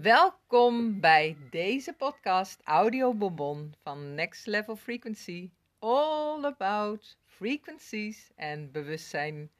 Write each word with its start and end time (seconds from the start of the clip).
Welkom 0.00 1.00
bij 1.00 1.36
deze 1.50 1.92
podcast 1.92 2.60
Audio 2.64 3.14
Bonbon 3.14 3.74
van 3.82 4.14
Next 4.14 4.46
Level 4.46 4.76
Frequency. 4.76 5.50
All 5.78 6.44
about 6.44 7.18
frequencies 7.26 8.30
en 8.36 8.70
bewustzijn. 8.70 9.50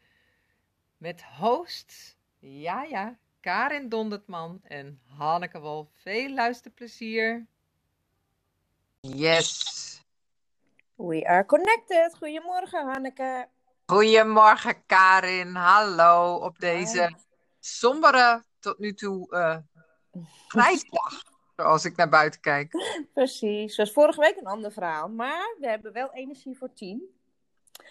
Met 0.96 1.22
hosts, 1.22 2.16
ja 2.38 2.82
ja, 2.82 3.18
Karin 3.40 3.88
Dondertman 3.88 4.60
en 4.62 5.00
Hanneke 5.16 5.60
Wolf. 5.60 5.88
Veel 5.94 6.30
luisterplezier. 6.30 7.46
Yes. 9.00 10.02
We 10.94 11.26
are 11.28 11.46
connected. 11.46 12.14
Goedemorgen, 12.14 12.86
Hanneke. 12.86 13.48
Goedemorgen, 13.86 14.86
Karin. 14.86 15.54
Hallo 15.54 16.34
op 16.34 16.58
deze 16.58 17.14
sombere, 17.60 18.44
tot 18.58 18.78
nu 18.78 18.94
toe 18.94 19.26
uh, 19.30 19.56
grijsdag, 20.48 21.22
zoals 21.56 21.84
ik 21.84 21.96
naar 21.96 22.08
buiten 22.08 22.40
kijk. 22.40 22.72
Precies. 23.14 23.74
Zoals 23.74 23.92
vorige 23.92 24.20
week 24.20 24.36
een 24.36 24.46
ander 24.46 24.72
verhaal, 24.72 25.08
maar 25.08 25.56
we 25.60 25.68
hebben 25.68 25.92
wel 25.92 26.12
energie 26.12 26.58
voor 26.58 26.72
tien. 26.72 27.02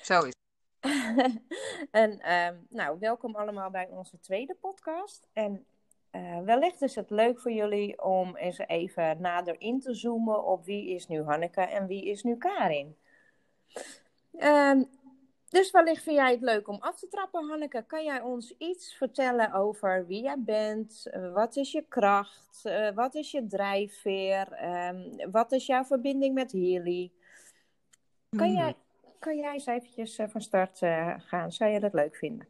Zo 0.01 0.21
is 0.21 0.33
en 1.91 2.33
um, 2.33 2.67
nou, 2.69 2.99
welkom 2.99 3.35
allemaal 3.35 3.69
bij 3.69 3.87
onze 3.89 4.19
tweede 4.19 4.55
podcast. 4.61 5.27
En 5.33 5.65
uh, 6.11 6.39
wellicht 6.39 6.81
is 6.81 6.95
het 6.95 7.09
leuk 7.09 7.39
voor 7.39 7.51
jullie 7.51 8.03
om 8.03 8.35
eens 8.35 8.57
even 8.57 9.21
nader 9.21 9.55
in 9.61 9.79
te 9.79 9.93
zoomen 9.93 10.43
op 10.43 10.65
wie 10.65 10.89
is 10.89 11.07
nu 11.07 11.23
Hanneke 11.23 11.61
en 11.61 11.87
wie 11.87 12.05
is 12.05 12.23
nu 12.23 12.37
Karin. 12.37 12.95
Um, 14.39 14.89
dus 15.51 15.71
wellicht 15.71 16.03
vind 16.03 16.15
jij 16.15 16.31
het 16.31 16.41
leuk 16.41 16.67
om 16.67 16.77
af 16.79 16.99
te 16.99 17.07
trappen, 17.07 17.49
Hanneke. 17.49 17.83
Kan 17.87 18.03
jij 18.03 18.21
ons 18.21 18.53
iets 18.57 18.95
vertellen 18.95 19.53
over 19.53 20.05
wie 20.07 20.21
jij 20.21 20.39
bent? 20.39 21.07
Uh, 21.13 21.33
wat 21.33 21.55
is 21.55 21.71
je 21.71 21.85
kracht? 21.89 22.61
Uh, 22.63 22.89
wat 22.95 23.15
is 23.15 23.31
je 23.31 23.47
drijfveer? 23.47 24.63
Um, 24.87 25.31
wat 25.31 25.51
is 25.51 25.65
jouw 25.65 25.83
verbinding 25.83 26.33
met 26.33 26.51
Healy? 26.51 27.11
Kan, 28.29 28.49
mm. 28.49 28.55
jij, 28.55 28.75
kan 29.19 29.37
jij 29.37 29.53
eens 29.53 29.65
eventjes 29.65 30.19
uh, 30.19 30.25
van 30.29 30.41
start 30.41 30.77
gaan? 31.17 31.51
Zou 31.51 31.71
je 31.71 31.79
dat 31.79 31.93
leuk 31.93 32.15
vinden? 32.15 32.47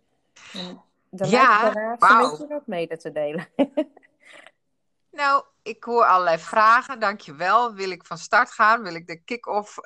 En 0.53 0.81
de 1.09 1.27
ja, 1.27 1.71
wow. 1.99 2.39
je 2.39 2.47
wat 2.47 2.67
mede 2.67 2.97
te 2.97 3.11
delen. 3.11 3.47
nou, 5.21 5.43
ik 5.61 5.83
hoor 5.83 6.05
allerlei 6.05 6.37
vragen. 6.37 6.99
Dankjewel. 6.99 7.73
Wil 7.73 7.91
ik 7.91 8.05
van 8.05 8.17
start 8.17 8.51
gaan? 8.51 8.83
Wil 8.83 8.95
ik 8.95 9.07
de 9.07 9.23
kick-off 9.23 9.79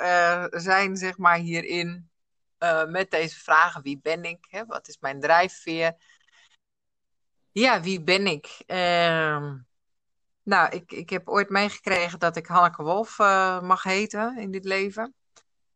zijn, 0.50 0.98
zeg 0.98 1.18
maar, 1.18 1.38
hierin? 1.38 2.10
Uh, 2.66 2.86
met 2.86 3.12
deze 3.12 3.40
vragen. 3.40 3.82
Wie 3.82 4.00
ben 4.02 4.24
ik? 4.24 4.46
Hè? 4.50 4.66
Wat 4.66 4.88
is 4.88 5.00
mijn 5.00 5.20
drijfveer? 5.20 5.96
Ja, 7.52 7.82
wie 7.82 8.04
ben 8.04 8.28
ik? 8.28 8.64
Uh, 8.68 9.54
nou, 10.44 10.70
ik, 10.70 10.92
ik 10.92 11.10
heb 11.10 11.30
ooit 11.30 11.50
meegekregen 11.50 12.20
dat 12.20 12.36
ik 12.36 12.46
Hanneke 12.46 12.84
Wolf 12.84 13.20
uh, 13.20 13.62
mag 13.62 13.84
heten 13.84 14.38
in 14.38 14.52
dit 14.52 14.66
leven. 14.66 15.16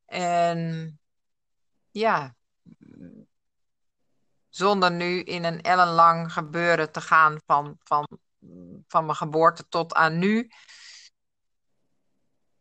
En 0.05 0.99
ja, 1.91 2.35
zonder 4.49 4.91
nu 4.91 5.21
in 5.21 5.43
een 5.43 5.61
ellenlang 5.61 6.33
gebeuren 6.33 6.91
te 6.91 7.01
gaan 7.01 7.39
van, 7.45 7.77
van, 7.83 8.07
van 8.87 9.05
mijn 9.05 9.17
geboorte 9.17 9.67
tot 9.67 9.93
aan 9.93 10.17
nu, 10.17 10.51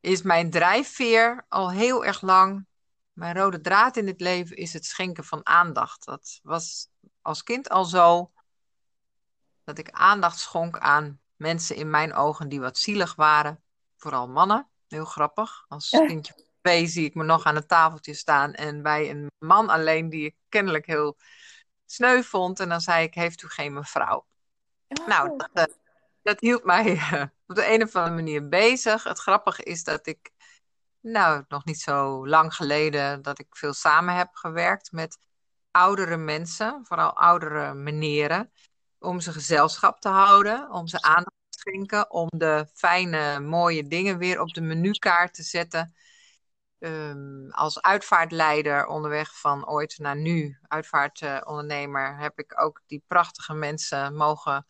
is 0.00 0.22
mijn 0.22 0.50
drijfveer 0.50 1.44
al 1.48 1.70
heel 1.70 2.04
erg 2.04 2.20
lang 2.20 2.66
mijn 3.18 3.36
rode 3.36 3.60
draad 3.60 3.96
in 3.96 4.06
het 4.06 4.20
leven 4.20 4.56
is 4.56 4.72
het 4.72 4.84
schenken 4.84 5.24
van 5.24 5.46
aandacht. 5.46 6.04
Dat 6.04 6.40
was 6.42 6.88
als 7.22 7.42
kind 7.42 7.68
al 7.68 7.84
zo 7.84 8.32
dat 9.64 9.78
ik 9.78 9.90
aandacht 9.90 10.38
schonk 10.38 10.78
aan 10.78 11.20
mensen 11.36 11.76
in 11.76 11.90
mijn 11.90 12.14
ogen 12.14 12.48
die 12.48 12.60
wat 12.60 12.78
zielig 12.78 13.14
waren. 13.14 13.62
Vooral 13.96 14.28
mannen. 14.28 14.68
Heel 14.88 15.04
grappig. 15.04 15.64
Als 15.68 15.88
kindje 15.90 16.32
van 16.32 16.44
twee 16.60 16.86
zie 16.86 17.04
ik 17.04 17.14
me 17.14 17.24
nog 17.24 17.44
aan 17.44 17.54
het 17.54 17.68
tafeltje 17.68 18.14
staan 18.14 18.54
en 18.54 18.82
bij 18.82 19.10
een 19.10 19.30
man 19.38 19.68
alleen 19.68 20.08
die 20.08 20.24
ik 20.24 20.36
kennelijk 20.48 20.86
heel 20.86 21.16
sneu 21.86 22.22
vond. 22.22 22.60
En 22.60 22.68
dan 22.68 22.80
zei 22.80 23.04
ik, 23.04 23.14
heeft 23.14 23.42
u 23.42 23.48
geen 23.48 23.72
mevrouw? 23.72 24.26
Oh. 24.88 25.06
Nou, 25.06 25.36
dat, 25.52 25.68
uh, 25.68 25.74
dat, 26.22 26.40
hield 26.40 26.64
mij 26.64 26.94
uh, 26.94 27.22
op 27.46 27.54
de 27.54 27.72
een 27.72 27.82
of 27.82 27.96
andere 27.96 28.14
manier 28.14 28.48
bezig. 28.48 29.04
Het 29.04 29.18
grappige 29.18 29.62
is 29.62 29.84
dat 29.84 30.06
ik 30.06 30.30
nou, 31.00 31.44
nog 31.48 31.64
niet 31.64 31.80
zo 31.80 32.26
lang 32.28 32.54
geleden 32.54 33.22
dat 33.22 33.38
ik 33.38 33.56
veel 33.56 33.72
samen 33.72 34.14
heb 34.14 34.28
gewerkt 34.32 34.92
met 34.92 35.18
oudere 35.70 36.16
mensen, 36.16 36.80
vooral 36.84 37.12
oudere 37.16 37.74
meneren, 37.74 38.52
om 38.98 39.20
ze 39.20 39.32
gezelschap 39.32 40.00
te 40.00 40.08
houden, 40.08 40.70
om 40.70 40.86
ze 40.86 41.02
aandacht 41.02 41.36
te 41.48 41.58
schenken, 41.58 42.10
om 42.10 42.28
de 42.30 42.66
fijne, 42.74 43.40
mooie 43.40 43.88
dingen 43.88 44.18
weer 44.18 44.40
op 44.40 44.54
de 44.54 44.60
menukaart 44.60 45.34
te 45.34 45.42
zetten. 45.42 45.94
Um, 46.78 47.50
als 47.50 47.82
uitvaartleider 47.82 48.86
onderweg 48.86 49.38
van 49.40 49.68
ooit 49.68 49.98
naar 49.98 50.16
nu, 50.16 50.58
uitvaartondernemer, 50.62 52.18
heb 52.18 52.38
ik 52.38 52.60
ook 52.60 52.82
die 52.86 53.04
prachtige 53.06 53.54
mensen 53.54 54.14
mogen 54.14 54.66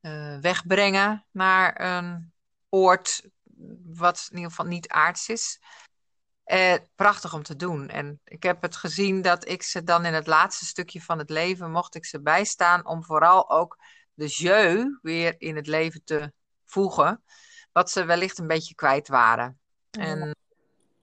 uh, 0.00 0.38
wegbrengen 0.38 1.26
naar 1.30 1.80
een 1.80 2.32
oord 2.68 3.28
wat 3.84 4.26
in 4.30 4.36
ieder 4.36 4.50
geval 4.50 4.66
niet 4.66 4.88
aards 4.88 5.28
is. 5.28 5.60
Eh, 6.44 6.74
prachtig 6.94 7.34
om 7.34 7.42
te 7.42 7.56
doen. 7.56 7.88
En 7.88 8.20
ik 8.24 8.42
heb 8.42 8.62
het 8.62 8.76
gezien 8.76 9.22
dat 9.22 9.48
ik 9.48 9.62
ze 9.62 9.82
dan 9.82 10.04
in 10.04 10.14
het 10.14 10.26
laatste 10.26 10.64
stukje 10.64 11.02
van 11.02 11.18
het 11.18 11.30
leven 11.30 11.70
mocht 11.70 11.94
ik 11.94 12.04
ze 12.04 12.20
bijstaan 12.20 12.86
om 12.86 13.04
vooral 13.04 13.50
ook 13.50 13.78
de 14.14 14.26
jeu 14.26 14.98
weer 15.02 15.34
in 15.38 15.56
het 15.56 15.66
leven 15.66 16.04
te 16.04 16.32
voegen, 16.64 17.24
wat 17.72 17.90
ze 17.90 18.04
wellicht 18.04 18.38
een 18.38 18.46
beetje 18.46 18.74
kwijt 18.74 19.08
waren. 19.08 19.60
En 19.90 20.36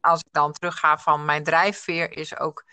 als 0.02 0.20
ik 0.20 0.32
dan 0.32 0.52
terugga 0.52 0.98
van 0.98 1.26
mijn 1.26 1.44
drijfveer 1.44 2.12
is 2.12 2.38
ook 2.38 2.66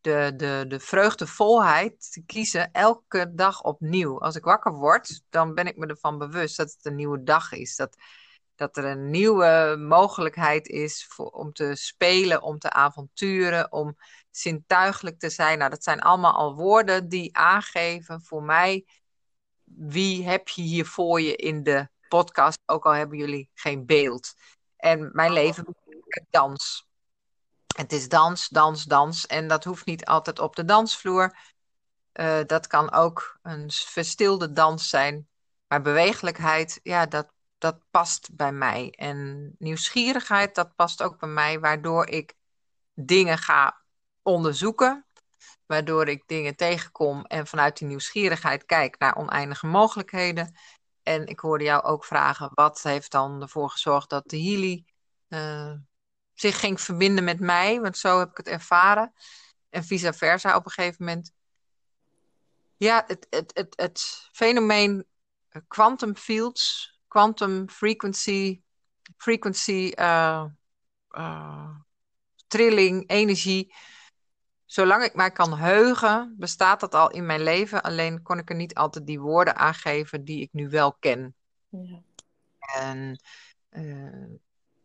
de, 0.00 0.32
de, 0.36 0.64
de 0.68 0.80
vreugdevolheid 0.80 2.12
te 2.12 2.22
kiezen 2.24 2.72
elke 2.72 3.32
dag 3.34 3.62
opnieuw. 3.62 4.20
Als 4.20 4.36
ik 4.36 4.44
wakker 4.44 4.72
word, 4.72 5.22
dan 5.30 5.54
ben 5.54 5.66
ik 5.66 5.76
me 5.76 5.86
ervan 5.86 6.18
bewust 6.18 6.56
dat 6.56 6.72
het 6.72 6.84
een 6.84 6.94
nieuwe 6.94 7.22
dag 7.22 7.52
is. 7.52 7.76
Dat 7.76 7.96
dat 8.56 8.76
er 8.76 8.84
een 8.84 9.10
nieuwe 9.10 9.76
mogelijkheid 9.78 10.68
is 10.68 11.06
voor, 11.08 11.30
om 11.30 11.52
te 11.52 11.74
spelen, 11.74 12.42
om 12.42 12.58
te 12.58 12.70
avonturen, 12.70 13.72
om 13.72 13.96
zintuigelijk 14.30 15.18
te 15.18 15.30
zijn. 15.30 15.58
Nou, 15.58 15.70
dat 15.70 15.82
zijn 15.82 16.00
allemaal 16.00 16.34
al 16.34 16.54
woorden 16.54 17.08
die 17.08 17.36
aangeven 17.36 18.22
voor 18.22 18.42
mij 18.42 18.84
wie 19.64 20.24
heb 20.24 20.48
je 20.48 20.62
hier 20.62 20.86
voor 20.86 21.20
je 21.20 21.36
in 21.36 21.62
de 21.62 21.88
podcast, 22.08 22.58
ook 22.66 22.84
al 22.84 22.92
hebben 22.92 23.18
jullie 23.18 23.50
geen 23.54 23.86
beeld. 23.86 24.34
En 24.76 25.10
mijn 25.12 25.32
leven 25.32 25.66
is 26.06 26.24
dans. 26.30 26.86
Het 27.76 27.92
is 27.92 28.08
dans, 28.08 28.48
dans, 28.48 28.84
dans. 28.84 29.26
En 29.26 29.48
dat 29.48 29.64
hoeft 29.64 29.86
niet 29.86 30.04
altijd 30.04 30.38
op 30.38 30.56
de 30.56 30.64
dansvloer. 30.64 31.38
Uh, 32.12 32.40
dat 32.46 32.66
kan 32.66 32.92
ook 32.92 33.38
een 33.42 33.70
verstilde 33.70 34.52
dans 34.52 34.88
zijn. 34.88 35.28
Maar 35.66 35.82
bewegelijkheid, 35.82 36.80
ja, 36.82 37.06
dat 37.06 37.32
dat 37.64 37.90
past 37.90 38.36
bij 38.36 38.52
mij. 38.52 38.90
En 38.90 39.50
nieuwsgierigheid, 39.58 40.54
dat 40.54 40.76
past 40.76 41.02
ook 41.02 41.18
bij 41.18 41.28
mij, 41.28 41.60
waardoor 41.60 42.08
ik 42.08 42.34
dingen 42.94 43.38
ga 43.38 43.82
onderzoeken. 44.22 45.06
Waardoor 45.66 46.08
ik 46.08 46.22
dingen 46.26 46.56
tegenkom 46.56 47.24
en 47.24 47.46
vanuit 47.46 47.76
die 47.78 47.88
nieuwsgierigheid 47.88 48.64
kijk 48.64 48.98
naar 48.98 49.16
oneindige 49.16 49.66
mogelijkheden. 49.66 50.56
En 51.02 51.26
ik 51.26 51.38
hoorde 51.38 51.64
jou 51.64 51.82
ook 51.82 52.04
vragen, 52.04 52.50
wat 52.54 52.82
heeft 52.82 53.10
dan 53.10 53.42
ervoor 53.42 53.70
gezorgd 53.70 54.10
dat 54.10 54.28
de 54.28 54.42
Healy 54.42 54.84
uh, 55.28 55.72
zich 56.34 56.60
ging 56.60 56.80
verbinden 56.80 57.24
met 57.24 57.40
mij? 57.40 57.80
Want 57.80 57.98
zo 57.98 58.18
heb 58.18 58.30
ik 58.30 58.36
het 58.36 58.48
ervaren. 58.48 59.12
En 59.70 59.84
vice 59.84 60.12
versa 60.12 60.56
op 60.56 60.64
een 60.64 60.70
gegeven 60.70 61.04
moment. 61.04 61.32
Ja, 62.76 63.04
het, 63.06 63.26
het, 63.30 63.50
het, 63.54 63.72
het 63.76 64.28
fenomeen 64.32 65.06
quantum 65.68 66.16
fields, 66.16 66.93
quantum 67.14 67.68
frequency, 67.68 68.60
frequency 69.16 69.92
uh, 69.98 70.44
uh, 71.10 71.70
trilling, 72.46 73.08
energie. 73.08 73.74
Zolang 74.64 75.02
ik 75.02 75.14
mij 75.14 75.30
kan 75.30 75.58
heugen, 75.58 76.34
bestaat 76.38 76.80
dat 76.80 76.94
al 76.94 77.10
in 77.10 77.26
mijn 77.26 77.42
leven. 77.42 77.82
Alleen 77.82 78.22
kon 78.22 78.38
ik 78.38 78.50
er 78.50 78.56
niet 78.56 78.74
altijd 78.74 79.06
die 79.06 79.20
woorden 79.20 79.56
aangeven 79.56 80.24
die 80.24 80.40
ik 80.40 80.48
nu 80.52 80.68
wel 80.68 80.92
ken. 80.92 81.34
Ja. 81.68 82.02
En 82.74 83.20
uh, 83.70 84.38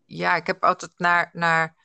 ja, 0.05 0.35
ik 0.35 0.47
heb 0.47 0.63
altijd 0.63 0.91
naar, 0.97 1.29
naar, 1.33 1.75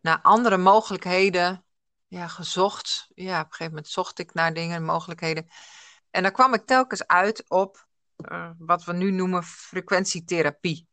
naar 0.00 0.20
andere 0.22 0.56
mogelijkheden 0.56 1.64
ja, 2.06 2.28
gezocht. 2.28 3.08
Ja, 3.14 3.40
op 3.40 3.44
een 3.44 3.50
gegeven 3.50 3.72
moment 3.72 3.88
zocht 3.88 4.18
ik 4.18 4.34
naar 4.34 4.54
dingen, 4.54 4.84
mogelijkheden. 4.84 5.48
En 6.10 6.22
dan 6.22 6.32
kwam 6.32 6.54
ik 6.54 6.66
telkens 6.66 7.06
uit 7.06 7.44
op 7.48 7.86
uh, 8.16 8.50
wat 8.58 8.84
we 8.84 8.92
nu 8.92 9.10
noemen 9.10 9.42
frequentietherapie. 9.42 10.86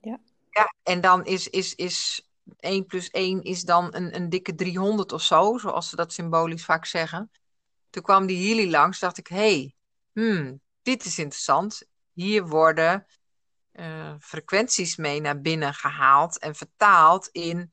Ja. 0.00 0.20
ja 0.50 0.74
en 0.82 1.00
dan 1.00 1.24
is, 1.24 1.48
is, 1.48 1.74
is 1.74 2.28
1 2.58 2.86
plus 2.86 3.10
1 3.10 3.42
is 3.42 3.62
dan 3.62 3.94
een, 3.94 4.14
een 4.14 4.28
dikke 4.28 4.54
300 4.54 5.12
of 5.12 5.22
zo, 5.22 5.58
zoals 5.58 5.88
ze 5.88 5.96
dat 5.96 6.12
symbolisch 6.12 6.64
vaak 6.64 6.84
zeggen. 6.84 7.30
Toen 7.90 8.02
kwam 8.02 8.26
die 8.26 8.46
Healy 8.46 8.70
langs, 8.70 8.98
dacht 8.98 9.18
ik, 9.18 9.26
hé, 9.26 9.36
hey, 9.36 9.74
hmm, 10.12 10.60
dit 10.82 11.04
is 11.04 11.18
interessant. 11.18 11.82
hier 12.12 12.46
worden 12.46 13.06
uh, 13.72 14.14
frequenties 14.18 14.96
mee 14.96 15.20
naar 15.20 15.40
binnen 15.40 15.74
gehaald 15.74 16.38
en 16.38 16.54
vertaald 16.54 17.28
in 17.28 17.72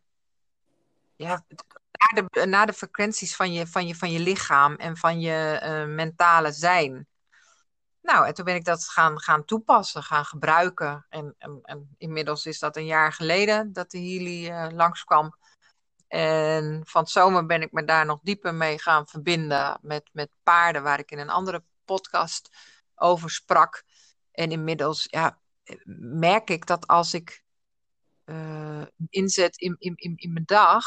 ja, 1.16 1.46
naar, 1.92 2.28
de, 2.30 2.46
naar 2.46 2.66
de 2.66 2.74
frequenties 2.74 3.36
van 3.36 3.54
je, 3.54 3.68
van, 3.68 3.88
je, 3.88 3.96
van 3.96 4.12
je 4.12 4.19
lichaam 4.19 4.76
en 4.76 4.98
van 4.98 5.19
je 5.19 5.60
uh, 5.64 5.96
mentale 5.96 6.52
zijn. 6.52 7.08
Nou, 8.04 8.28
en 8.28 8.34
toen 8.34 8.46
ben 8.46 8.56
ik 8.56 8.66
dat 8.66 8.84
gaan, 8.84 9.20
gaan 9.20 9.46
toepassen, 9.46 10.04
gaan 10.04 10.26
gebruiken. 10.26 11.06
En, 11.10 11.36
en, 11.38 11.96
inmiddels 11.98 12.46
is 12.46 12.60
dat 12.60 12.78
een 12.78 12.86
jaar 12.86 13.14
geleden 13.14 13.74
dat 13.74 13.92
de 13.92 13.98
Healy 13.98 14.50
uh, 14.50 14.68
langskwam. 14.72 15.38
En 16.08 16.82
van 16.86 17.08
zomer 17.08 17.46
ben 17.46 17.62
ik 17.62 17.72
me 17.72 17.86
daar 17.86 18.06
nog 18.06 18.20
dieper 18.22 18.54
mee 18.54 18.80
gaan 18.80 19.08
verbinden 19.08 19.78
met, 19.82 20.10
met 20.12 20.30
paarden, 20.44 20.84
waar 20.84 21.00
ik 21.00 21.12
in 21.12 21.20
een 21.20 21.30
andere 21.30 21.64
podcast 21.86 22.50
over 22.96 23.30
sprak. 23.30 23.84
En 24.32 24.52
inmiddels 24.52 25.08
ja, 25.10 25.40
merk 26.00 26.50
ik 26.50 26.66
dat 26.66 26.88
als 26.88 27.14
ik 27.14 27.44
uh, 28.26 28.82
inzet 29.10 29.58
in, 29.58 29.76
in, 29.80 29.94
in, 29.96 30.14
in 30.16 30.34
mijn 30.34 30.46
dag, 30.46 30.86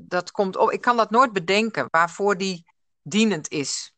dat 0.00 0.30
komt 0.30 0.56
op. 0.56 0.70
Ik 0.70 0.80
kan 0.80 0.96
dat 0.96 1.10
nooit 1.10 1.32
bedenken 1.32 1.86
waarvoor 1.90 2.36
die 2.36 2.66
dienend 3.02 3.48
is. 3.48 3.94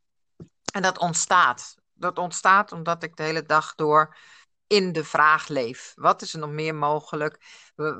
En 0.73 0.83
dat 0.83 0.99
ontstaat. 0.99 1.78
Dat 1.99 2.19
ontstaat 2.19 2.73
omdat 2.73 3.03
ik 3.03 3.17
de 3.17 3.23
hele 3.23 3.43
dag 3.43 3.75
door 3.75 4.17
in 4.67 4.93
de 4.93 5.05
vraag 5.05 5.49
leef. 5.49 5.93
Wat 5.95 6.23
is 6.23 6.33
er 6.33 6.39
nog 6.39 6.51
meer 6.51 6.75
mogelijk? 6.75 7.45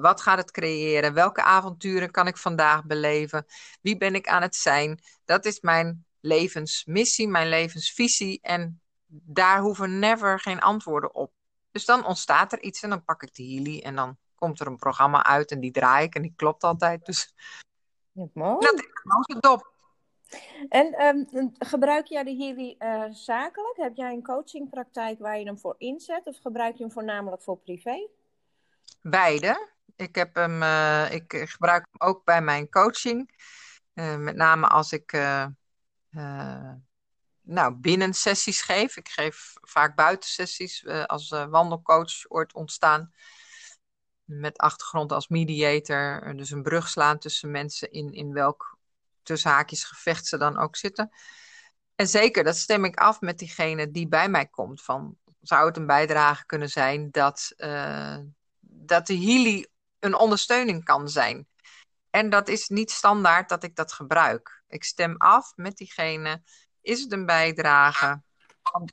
Wat 0.01 0.21
gaat 0.21 0.39
het 0.39 0.51
creëren? 0.51 1.15
Welke 1.15 1.43
avonturen 1.43 2.11
kan 2.11 2.27
ik 2.27 2.37
vandaag 2.37 2.85
beleven? 2.85 3.47
Wie 3.81 3.97
ben 3.97 4.15
ik 4.15 4.29
aan 4.29 4.43
het 4.43 4.57
zijn? 4.57 5.03
Dat 5.25 5.45
is 5.45 5.61
mijn 5.61 6.07
levensmissie, 6.21 7.29
mijn 7.29 7.49
levensvisie. 7.49 8.41
En 8.43 8.81
daar 9.07 9.61
hoeven 9.61 9.99
never 9.99 10.41
geen 10.41 10.61
antwoorden 10.61 11.15
op. 11.15 11.33
Dus 11.71 11.85
dan 11.85 12.05
ontstaat 12.05 12.53
er 12.53 12.63
iets 12.63 12.83
en 12.83 12.91
dan 12.91 13.05
pak 13.05 13.23
ik 13.23 13.35
de 13.35 13.43
Healy 13.43 13.81
en 13.81 13.95
dan 13.95 14.19
komt 14.35 14.61
er 14.61 14.67
een 14.67 14.77
programma 14.77 15.25
uit 15.25 15.51
en 15.51 15.61
die 15.61 15.71
draai 15.71 16.05
ik 16.05 16.15
en 16.15 16.23
die 16.23 16.33
klopt 16.37 16.63
altijd. 16.63 17.07
Dus 17.07 17.35
mooi. 18.13 18.59
dat 18.59 18.75
is 18.75 18.87
zo 19.35 19.41
dop. 19.41 19.77
En 20.69 21.03
um, 21.03 21.53
gebruik 21.59 22.07
jij 22.07 22.25
de 22.25 22.37
Healy 22.37 22.77
uh, 22.79 23.15
zakelijk? 23.15 23.77
Heb 23.77 23.95
jij 23.95 24.13
een 24.13 24.23
coachingpraktijk 24.23 25.19
waar 25.19 25.39
je 25.39 25.45
hem 25.45 25.59
voor 25.59 25.75
inzet 25.79 26.27
of 26.27 26.39
gebruik 26.39 26.77
je 26.77 26.83
hem 26.83 26.93
voornamelijk 26.93 27.43
voor 27.43 27.59
privé? 27.59 28.09
Beide. 29.03 29.69
Ik, 29.97 30.15
heb 30.15 30.35
hem, 30.35 30.63
uh, 30.63 31.13
ik 31.13 31.33
gebruik 31.49 31.87
hem 31.91 32.09
ook 32.09 32.25
bij 32.25 32.43
mijn 32.43 32.69
coaching. 32.69 33.31
Uh, 33.95 34.17
met 34.17 34.37
name 34.37 34.67
als 34.67 34.93
ik 34.93 35.13
nou, 37.43 37.75
binnen 37.75 38.15
sessies 38.15 38.63
geef. 38.63 38.97
Ik 38.97 39.09
geef 39.09 39.53
vaak 39.61 39.97
buitensessies 39.97 40.87
als 41.07 41.29
wandelcoach 41.29 42.29
ooit 42.29 42.55
ontstaan. 42.55 43.13
Met 44.25 44.59
achtergrond 44.59 45.13
als 45.13 45.29
mediator. 45.29 46.33
Dus 46.37 46.51
een 46.51 46.63
brug 46.63 46.89
slaan 46.89 47.19
tussen 47.19 47.51
mensen 47.51 47.91
in, 47.91 48.13
in 48.13 48.33
welk 48.33 48.78
tussen 49.29 49.51
haakjes 49.51 49.85
gevecht 49.85 50.27
ze 50.27 50.39
dan 50.39 50.59
ook 50.59 50.77
zitten. 50.77 51.11
En 51.95 52.09
zeker, 52.09 52.45
dat 52.45 52.57
stem 52.57 52.85
ik 52.85 52.97
af 52.97 53.21
met 53.21 53.39
diegene 53.39 53.91
die 53.91 54.09
bij 54.09 54.29
mij 54.29 54.47
komt. 54.47 54.83
Van, 54.83 55.17
zou 55.41 55.67
het 55.67 55.77
een 55.77 55.87
bijdrage 55.87 56.47
kunnen 56.47 56.69
zijn 56.69 57.11
dat, 57.11 57.53
uh, 57.57 58.19
dat 58.61 59.07
de 59.07 59.19
Healy 59.19 59.69
een 59.99 60.15
ondersteuning 60.15 60.85
kan 60.85 61.09
zijn? 61.09 61.47
En 62.11 62.31
dat 62.31 62.49
is 62.49 62.69
niet 62.69 62.91
standaard 62.91 63.49
dat 63.49 63.63
ik 63.63 63.75
dat 63.77 63.93
gebruik. 63.93 64.63
Ik 64.69 64.85
stem 64.85 65.17
af 65.17 65.53
met 65.57 65.77
diegene. 65.77 66.43
Is 66.81 67.01
het 67.01 67.13
een 67.13 67.27
bijdrage? 67.27 68.23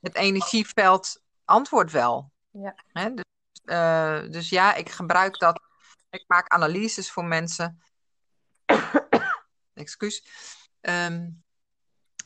Het 0.01 0.15
energieveld 0.15 1.21
antwoordt 1.45 1.91
wel. 1.91 2.31
Ja. 2.51 2.75
dus, 2.93 3.25
uh, 3.65 4.31
dus 4.31 4.49
ja, 4.49 4.73
ik 4.73 4.89
gebruik 4.89 5.39
dat. 5.39 5.61
Ik 6.09 6.23
maak 6.27 6.47
analyses 6.47 7.11
voor 7.11 7.25
mensen 7.25 7.81
excuus. 9.75 10.25
Um, 10.81 11.43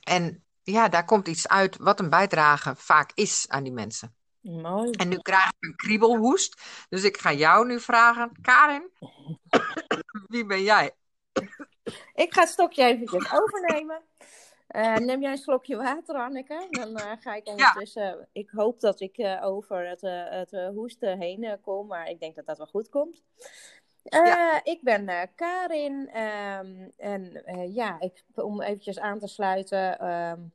en 0.04 0.44
ja, 0.64 0.90
daar 0.90 1.06
komt 1.06 1.28
iets 1.28 1.48
uit 1.48 1.78
wat 1.78 2.00
een 2.00 2.10
bijdrage 2.10 2.76
vaak 2.76 3.12
is 3.14 3.46
aan 3.48 3.64
die 3.64 3.74
mensen. 3.74 4.16
Mooi. 4.42 4.92
En 4.92 5.10
nu 5.10 5.18
krijg 5.18 5.48
ik 5.48 5.56
een 5.60 5.76
kriebelhoest. 5.76 6.62
Dus 6.90 7.04
ik 7.04 7.18
ga 7.18 7.34
jou 7.34 7.68
nu 7.68 7.80
vragen, 7.80 8.32
Karin, 8.42 8.92
wie 10.28 10.46
ben 10.46 10.64
jij? 10.64 10.92
Ik 12.14 12.34
ga 12.34 12.42
het 12.42 12.50
stokje 12.50 12.84
eventjes 12.84 13.32
overnemen. 13.34 14.02
Uh, 14.76 14.96
neem 14.96 15.22
jij 15.22 15.32
een 15.32 15.38
slokje 15.38 15.76
water, 15.76 16.16
Anneke? 16.16 16.68
Dan 16.70 16.90
uh, 16.90 17.12
ga 17.20 17.36
ik 17.36 17.48
ondertussen. 17.48 18.04
Ja. 18.04 18.28
Ik 18.32 18.50
hoop 18.50 18.80
dat 18.80 19.00
ik 19.00 19.38
over 19.42 19.88
het, 19.88 20.02
het 20.30 20.52
hoesten 20.74 21.20
heen 21.20 21.58
kom, 21.62 21.88
maar 21.88 22.10
ik 22.10 22.20
denk 22.20 22.36
dat 22.36 22.46
dat 22.46 22.58
wel 22.58 22.68
goed 22.68 22.90
komt. 22.90 23.24
Uh, 24.10 24.58
ik 24.64 24.80
ben 24.82 25.10
uh, 25.10 25.22
Karin 25.36 25.94
um, 25.94 26.92
en 26.98 27.44
uh, 27.46 27.76
ja, 27.76 28.00
ik, 28.00 28.24
om 28.36 28.62
eventjes 28.62 29.00
aan 29.00 29.20
te 29.20 29.28
sluiten 29.28 30.10
um, 30.10 30.52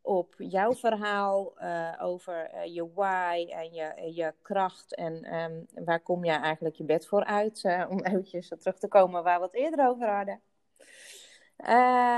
op 0.00 0.34
jouw 0.38 0.74
verhaal 0.74 1.52
over 2.00 2.66
je 2.66 2.92
why 2.94 3.46
en 3.50 3.72
je, 3.72 4.12
je 4.14 4.34
kracht 4.42 4.94
en 4.94 5.34
um, 5.34 5.66
waar 5.84 6.00
kom 6.00 6.24
je 6.24 6.30
eigenlijk 6.30 6.76
je 6.76 6.84
bed 6.84 7.06
voor 7.06 7.24
uit, 7.24 7.64
om 7.88 8.00
eventjes 8.04 8.48
terug 8.48 8.78
te 8.78 8.88
komen 8.88 9.22
waar 9.22 9.38
we 9.38 9.44
het 9.44 9.54
eerder 9.54 9.88
over 9.88 10.08
hadden. 10.08 10.40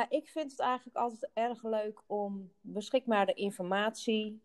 ik 0.08 0.28
vind 0.28 0.50
het 0.50 0.60
eigenlijk 0.60 0.96
altijd 0.96 1.30
erg 1.34 1.62
leuk 1.62 2.00
om 2.06 2.52
beschikbare 2.60 3.32
informatie 3.32 4.42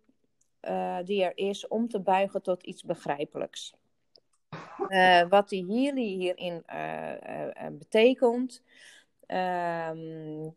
die 1.03 1.23
er 1.23 1.37
is, 1.37 1.67
om 1.67 1.89
te 1.89 1.99
buigen 1.99 2.41
tot 2.41 2.63
iets 2.63 2.83
begrijpelijks. 2.83 3.75
Uh, 4.79 5.21
wat 5.29 5.49
die 5.49 5.65
Healy 5.65 6.07
hierin 6.07 6.63
uh, 6.73 7.11
uh, 7.11 7.67
betekent. 7.71 8.63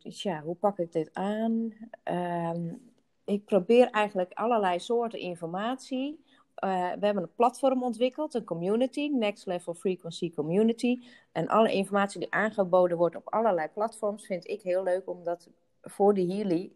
Dus 0.02 0.22
ja, 0.22 0.40
hoe 0.40 0.54
pak 0.54 0.78
ik 0.78 0.92
dit 0.92 1.10
aan? 1.12 1.72
Um, 2.04 2.92
ik 3.24 3.44
probeer 3.44 3.90
eigenlijk 3.90 4.32
allerlei 4.32 4.80
soorten 4.80 5.18
informatie. 5.18 6.24
we 6.54 6.98
hebben 7.00 7.22
een 7.22 7.34
platform 7.34 7.82
ontwikkeld, 7.82 8.34
een 8.34 8.44
community, 8.44 9.08
Next 9.08 9.46
Level 9.46 9.74
Frequency 9.74 10.32
Community. 10.34 10.98
En 11.32 11.48
alle 11.48 11.72
informatie 11.72 12.20
die 12.20 12.32
aangeboden 12.32 12.96
wordt 12.96 13.16
op 13.16 13.28
allerlei 13.32 13.68
platforms 13.68 14.26
vind 14.26 14.48
ik 14.48 14.62
heel 14.62 14.82
leuk 14.82 15.08
om 15.08 15.24
dat 15.24 15.48
voor 15.82 16.14
de 16.14 16.26
Healy 16.26 16.72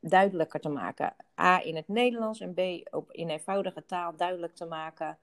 duidelijker 0.00 0.60
te 0.60 0.68
maken. 0.68 1.14
A 1.40 1.62
in 1.62 1.76
het 1.76 1.88
Nederlands 1.88 2.40
en 2.40 2.54
B 2.54 2.60
op 2.94 3.12
in 3.12 3.28
eenvoudige 3.28 3.84
taal 3.86 4.16
duidelijk 4.16 4.54
te 4.54 4.66
maken. 4.66 5.18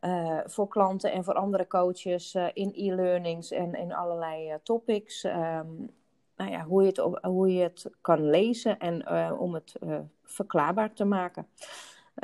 Uh, 0.00 0.38
voor 0.44 0.68
klanten 0.68 1.12
en 1.12 1.24
voor 1.24 1.34
andere 1.34 1.66
coaches 1.66 2.34
uh, 2.34 2.46
in 2.52 2.72
e-learnings 2.74 3.50
en 3.50 3.74
in 3.74 3.92
allerlei 3.92 4.48
uh, 4.48 4.54
topics. 4.62 5.24
Um, 5.24 5.90
nou 6.36 6.50
ja, 6.50 6.64
hoe, 6.64 6.82
je 6.82 6.88
het, 6.88 7.22
hoe 7.22 7.52
je 7.52 7.62
het 7.62 7.90
kan 8.00 8.30
lezen 8.30 8.78
en 8.78 9.08
om 9.38 9.54
het 9.54 9.74
verklaarbaar 10.22 10.92
te 10.92 11.04
maken. 11.04 11.46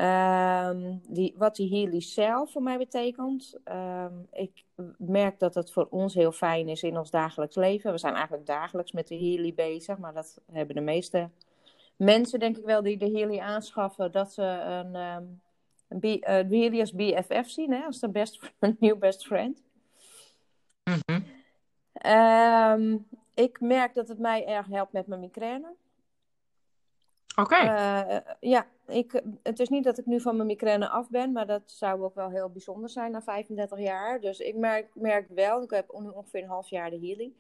Um, 0.01 1.01
die, 1.09 1.35
wat 1.37 1.57
die 1.57 1.71
Healy 1.71 2.01
zelf 2.01 2.53
voor 2.53 2.63
mij 2.63 2.79
betekent. 2.79 3.61
Um, 3.65 4.27
ik 4.33 4.65
merk 4.97 5.39
dat 5.39 5.55
het 5.55 5.73
voor 5.73 5.87
ons 5.91 6.15
heel 6.15 6.33
fijn 6.33 6.69
is 6.69 6.83
in 6.83 6.99
ons 6.99 7.11
dagelijks 7.11 7.57
leven. 7.57 7.93
We 7.93 7.99
zijn 7.99 8.15
eigenlijk 8.15 8.47
dagelijks 8.47 8.93
met 8.93 9.09
de 9.09 9.17
Healy 9.17 9.55
bezig, 9.55 9.99
maar 9.99 10.15
dat 10.15 10.41
hebben 10.53 10.75
de 10.75 10.81
meeste 10.81 11.29
mensen, 11.97 12.39
denk 12.39 12.57
ik 12.57 12.65
wel, 12.65 12.83
die 12.83 12.99
de 12.99 13.11
Healy 13.11 13.39
aanschaffen, 13.39 14.13
dat 14.13 14.33
ze 14.33 14.43
een 14.43 15.41
uh, 15.89 16.51
jullie 16.51 16.81
als 16.81 16.93
BFF 16.93 17.51
zien, 17.51 17.73
hè? 17.73 17.85
als 17.85 18.01
de 18.01 18.09
best, 18.09 18.53
nieuw 18.79 18.97
best 18.97 19.27
friend. 19.27 19.63
Mm 20.85 21.33
um, 22.07 23.07
ik 23.35 23.61
merk 23.61 23.95
dat 23.95 24.09
het 24.09 24.19
mij 24.19 24.47
erg 24.47 24.67
helpt 24.67 24.93
met 24.93 25.07
mijn 25.07 25.21
migraine. 25.21 25.75
Oké. 27.37 27.55
Okay. 27.55 28.05
Uh, 28.05 28.21
ja, 28.41 28.67
ik, 28.87 29.23
het 29.43 29.61
is 29.61 29.69
niet 29.69 29.85
dat 29.85 29.99
ik 29.99 30.07
nu 30.07 30.21
van 30.21 30.37
mijn 30.37 30.49
migraine 30.49 30.89
af 30.89 31.09
ben, 31.11 31.33
maar 31.33 31.47
dat 31.47 31.63
zou 31.67 32.03
ook 32.03 32.15
wel 32.15 32.31
heel 32.31 32.51
bijzonder 32.51 32.91
zijn 32.91 33.11
na 33.11 33.23
35 33.23 33.79
jaar. 33.79 34.21
Dus 34.21 34.39
ik 34.39 34.55
merk, 34.55 34.91
merk 34.95 35.29
wel, 35.29 35.63
ik 35.63 35.71
heb 35.71 35.93
ongeveer 35.93 36.43
een 36.43 36.49
half 36.49 36.69
jaar 36.69 36.91
de 36.91 36.99
healing. 36.99 37.33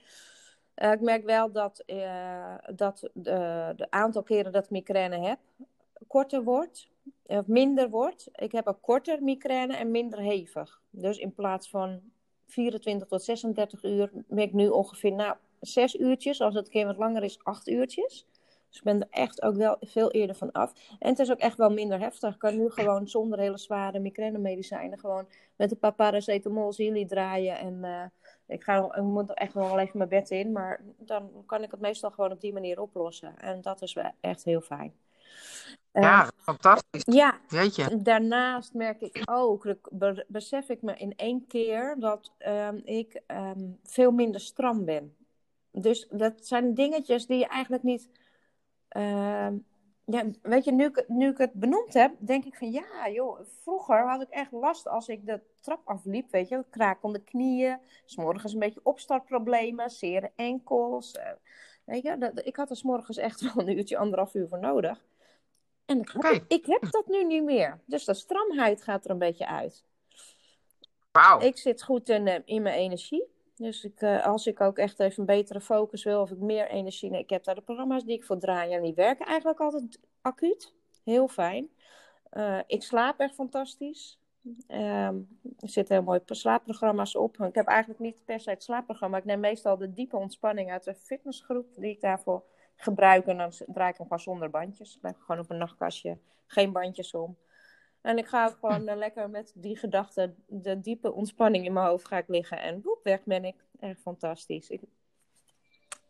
Uh, 0.76 0.92
ik 0.92 1.00
merk 1.00 1.24
wel 1.24 1.52
dat, 1.52 1.82
uh, 1.86 2.54
dat 2.74 3.10
de, 3.12 3.72
de, 3.76 3.86
aantal 3.90 4.22
keren 4.22 4.52
dat 4.52 4.64
ik 4.64 4.70
migraine 4.70 5.18
heb 5.18 5.38
korter 6.06 6.42
wordt 6.42 6.88
of 7.26 7.46
minder 7.46 7.90
wordt. 7.90 8.28
Ik 8.32 8.52
heb 8.52 8.66
een 8.66 8.80
korter 8.80 9.22
migraine 9.22 9.76
en 9.76 9.90
minder 9.90 10.18
hevig. 10.18 10.82
Dus 10.90 11.18
in 11.18 11.34
plaats 11.34 11.68
van 11.68 12.00
24 12.46 13.08
tot 13.08 13.22
36 13.22 13.82
uur 13.84 14.10
ben 14.12 14.44
ik 14.44 14.52
nu 14.52 14.68
ongeveer 14.68 15.12
na 15.12 15.38
6 15.60 15.94
uurtjes. 15.94 16.40
Als 16.40 16.54
het 16.54 16.66
een 16.66 16.72
keer 16.72 16.86
wat 16.86 16.96
langer 16.96 17.22
is, 17.22 17.38
8 17.42 17.68
uurtjes. 17.68 18.26
Dus 18.68 18.82
ik 18.82 18.88
ben 18.92 19.00
er 19.00 19.08
echt 19.10 19.42
ook 19.42 19.56
wel 19.56 19.76
veel 19.80 20.10
eerder 20.10 20.36
van 20.36 20.52
af. 20.52 20.72
En 20.98 21.08
het 21.08 21.18
is 21.18 21.30
ook 21.30 21.38
echt 21.38 21.56
wel 21.56 21.70
minder 21.70 21.98
heftig. 21.98 22.32
Ik 22.34 22.38
kan 22.38 22.56
nu 22.56 22.70
gewoon 22.70 23.08
zonder 23.08 23.38
hele 23.38 23.58
zware 23.58 23.98
migrainemedicijnen 23.98 24.98
gewoon 24.98 25.26
met 25.56 25.70
een 25.70 25.78
paar 25.78 25.94
paracetamol 25.94 26.72
draaien. 27.06 27.58
En 27.58 27.74
uh, 27.82 28.04
ik, 28.46 28.62
ga, 28.62 28.94
ik 28.96 29.02
moet 29.02 29.34
echt 29.34 29.54
wel 29.54 29.78
even 29.78 29.98
mijn 29.98 30.08
bed 30.08 30.30
in. 30.30 30.52
Maar 30.52 30.80
dan 30.98 31.30
kan 31.46 31.62
ik 31.62 31.70
het 31.70 31.80
meestal 31.80 32.10
gewoon 32.10 32.32
op 32.32 32.40
die 32.40 32.52
manier 32.52 32.80
oplossen. 32.80 33.38
En 33.38 33.60
dat 33.60 33.82
is 33.82 33.92
wel 33.92 34.10
echt 34.20 34.44
heel 34.44 34.60
fijn. 34.60 34.92
Ja, 35.92 36.30
fantastisch. 36.36 37.02
Ja, 37.04 37.38
Weet 37.48 37.76
je. 37.76 38.02
daarnaast 38.02 38.74
merk 38.74 39.00
ik 39.00 39.22
ook, 39.24 39.74
besef 40.26 40.68
ik 40.68 40.82
me 40.82 40.94
in 40.96 41.16
één 41.16 41.46
keer 41.46 41.96
dat 41.98 42.32
ehm, 42.38 42.80
ik 42.84 43.22
ehm, 43.26 43.70
veel 43.82 44.10
minder 44.10 44.40
stram 44.40 44.84
ben. 44.84 45.16
Dus 45.70 46.08
dat 46.10 46.46
zijn 46.46 46.74
dingetjes 46.74 47.26
die 47.26 47.38
je 47.38 47.46
eigenlijk 47.46 47.82
niet. 47.82 48.08
ehm, 48.88 49.56
ja, 50.06 50.24
weet 50.42 50.64
je, 50.64 50.72
nu 50.72 50.84
ik, 50.84 50.96
het- 50.96 51.08
nu 51.08 51.28
ik 51.30 51.38
het 51.38 51.52
benoemd 51.52 51.94
heb, 51.94 52.12
denk 52.18 52.44
ik 52.44 52.54
van 52.56 52.70
ja, 52.70 53.08
joh, 53.10 53.40
vroeger 53.62 54.08
had 54.10 54.22
ik 54.22 54.28
echt 54.28 54.52
last 54.52 54.88
als 54.88 55.08
ik 55.08 55.26
de 55.26 55.40
trap 55.60 55.80
afliep, 55.84 56.30
weet 56.30 56.48
je, 56.48 56.64
kraak 56.70 57.02
om 57.02 57.12
de 57.12 57.22
knieën, 57.24 57.78
s'morgens 58.04 58.52
een 58.52 58.58
beetje 58.58 58.80
opstartproblemen, 58.82 59.90
zere 59.90 60.30
enkels. 60.36 61.12
eh, 61.12 61.30
weet 61.84 62.02
je, 62.02 62.18
dat, 62.18 62.46
ik 62.46 62.56
had 62.56 62.70
er 62.70 62.76
s'morgens 62.76 63.16
echt 63.16 63.40
wel 63.54 63.66
een 63.68 63.76
uurtje, 63.76 63.96
anderhalf 63.96 64.34
uur 64.34 64.48
voor 64.48 64.60
nodig. 64.60 65.04
En 65.86 66.00
ik 66.00 66.10
heb, 66.12 66.24
Oké. 66.24 66.44
ik 66.48 66.66
heb 66.66 66.90
dat 66.90 67.06
nu 67.06 67.24
niet 67.24 67.44
meer. 67.44 67.80
Dus 67.86 68.04
de 68.04 68.14
stramheid 68.14 68.82
gaat 68.82 69.04
er 69.04 69.10
een 69.10 69.18
beetje 69.18 69.46
uit. 69.46 69.84
Wauw. 71.12 71.40
Ik 71.40 71.58
zit 71.58 71.82
goed 71.82 72.08
in, 72.08 72.28
eh, 72.28 72.40
in 72.44 72.62
mijn 72.62 72.78
energie. 72.78 73.24
Dus 73.56 73.84
ik, 73.84 74.00
eh, 74.00 74.26
als 74.26 74.46
ik 74.46 74.60
ook 74.60 74.78
echt 74.78 75.00
even 75.00 75.20
een 75.20 75.26
betere 75.26 75.60
focus 75.60 76.04
wil, 76.04 76.20
of 76.20 76.30
ik 76.30 76.38
meer 76.38 76.68
energie. 76.68 77.10
Nee, 77.10 77.20
ik 77.20 77.30
heb 77.30 77.44
daar 77.44 77.54
de 77.54 77.60
programma's 77.60 78.04
die 78.04 78.16
ik 78.16 78.24
voor 78.24 78.38
draai 78.38 78.72
en 78.72 78.82
die 78.82 78.94
werken 78.94 79.26
eigenlijk 79.26 79.60
altijd 79.60 79.98
acuut. 80.20 80.74
Heel 81.04 81.28
fijn. 81.28 81.68
Eh, 82.30 82.58
ik 82.66 82.82
slaap 82.82 83.20
echt 83.20 83.34
fantastisch. 83.34 84.18
Ehm, 84.66 85.16
er 85.58 85.68
zitten 85.68 85.94
heel 85.94 86.04
mooie 86.04 86.22
slaapprogramma's 86.26 87.16
op. 87.16 87.36
Ik 87.36 87.54
heb 87.54 87.66
eigenlijk 87.66 88.00
niet 88.00 88.24
per 88.24 88.40
se 88.40 88.50
het 88.50 88.62
slaapprogramma. 88.62 89.16
Ik 89.16 89.24
neem 89.24 89.40
meestal 89.40 89.76
de 89.76 89.92
diepe 89.92 90.16
ontspanning 90.16 90.70
uit 90.70 90.84
de 90.84 90.94
fitnessgroep 90.94 91.66
die 91.76 91.90
ik 91.90 92.00
daarvoor 92.00 92.44
gebruik. 92.76 93.26
En 93.26 93.36
dan 93.36 93.52
draai 93.66 93.90
ik 93.90 93.96
hem 93.96 94.06
gewoon 94.06 94.20
zonder 94.20 94.50
bandjes. 94.50 94.96
Ik 94.96 95.02
leg 95.02 95.14
gewoon 95.18 95.40
op 95.40 95.50
een 95.50 95.58
nachtkastje. 95.58 96.18
Geen 96.46 96.72
bandjes 96.72 97.14
om. 97.14 97.36
En 98.00 98.18
ik 98.18 98.26
ga 98.26 98.46
ook 98.46 98.56
gewoon 98.60 98.88
eh, 98.88 98.96
lekker 98.96 99.30
met 99.30 99.52
die 99.54 99.76
gedachte, 99.76 100.34
de 100.46 100.80
diepe 100.80 101.12
ontspanning 101.12 101.64
in 101.64 101.72
mijn 101.72 101.86
hoofd 101.86 102.08
ga 102.08 102.16
ik 102.16 102.28
liggen. 102.28 102.60
En 102.60 102.80
woep, 102.82 103.00
weg 103.02 103.20
ben 103.24 103.44
ik. 103.44 103.56
Echt 103.80 104.00
fantastisch. 104.00 104.68
Ik... 104.68 104.80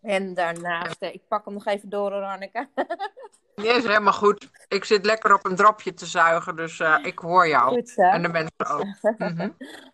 En 0.02 0.34
daarnaast, 0.34 1.02
eh, 1.02 1.14
ik 1.14 1.28
pak 1.28 1.44
hem 1.44 1.54
nog 1.54 1.66
even 1.66 1.88
door, 1.88 2.12
hoor, 2.12 2.22
Anneke. 2.22 2.68
Die 3.54 3.66
is 3.66 3.82
helemaal 3.82 4.12
goed. 4.12 4.50
Ik 4.68 4.84
zit 4.84 5.04
lekker 5.04 5.34
op 5.34 5.44
een 5.44 5.56
dropje 5.56 5.94
te 5.94 6.06
zuigen, 6.06 6.56
dus 6.56 6.80
eh, 6.80 6.98
ik 7.02 7.18
hoor 7.18 7.48
jou. 7.48 7.68
Goed. 7.68 7.94
En 7.96 8.22
de 8.22 8.28
mensen 8.28 8.66
ook. 8.70 8.86
Mhm. 9.18 9.50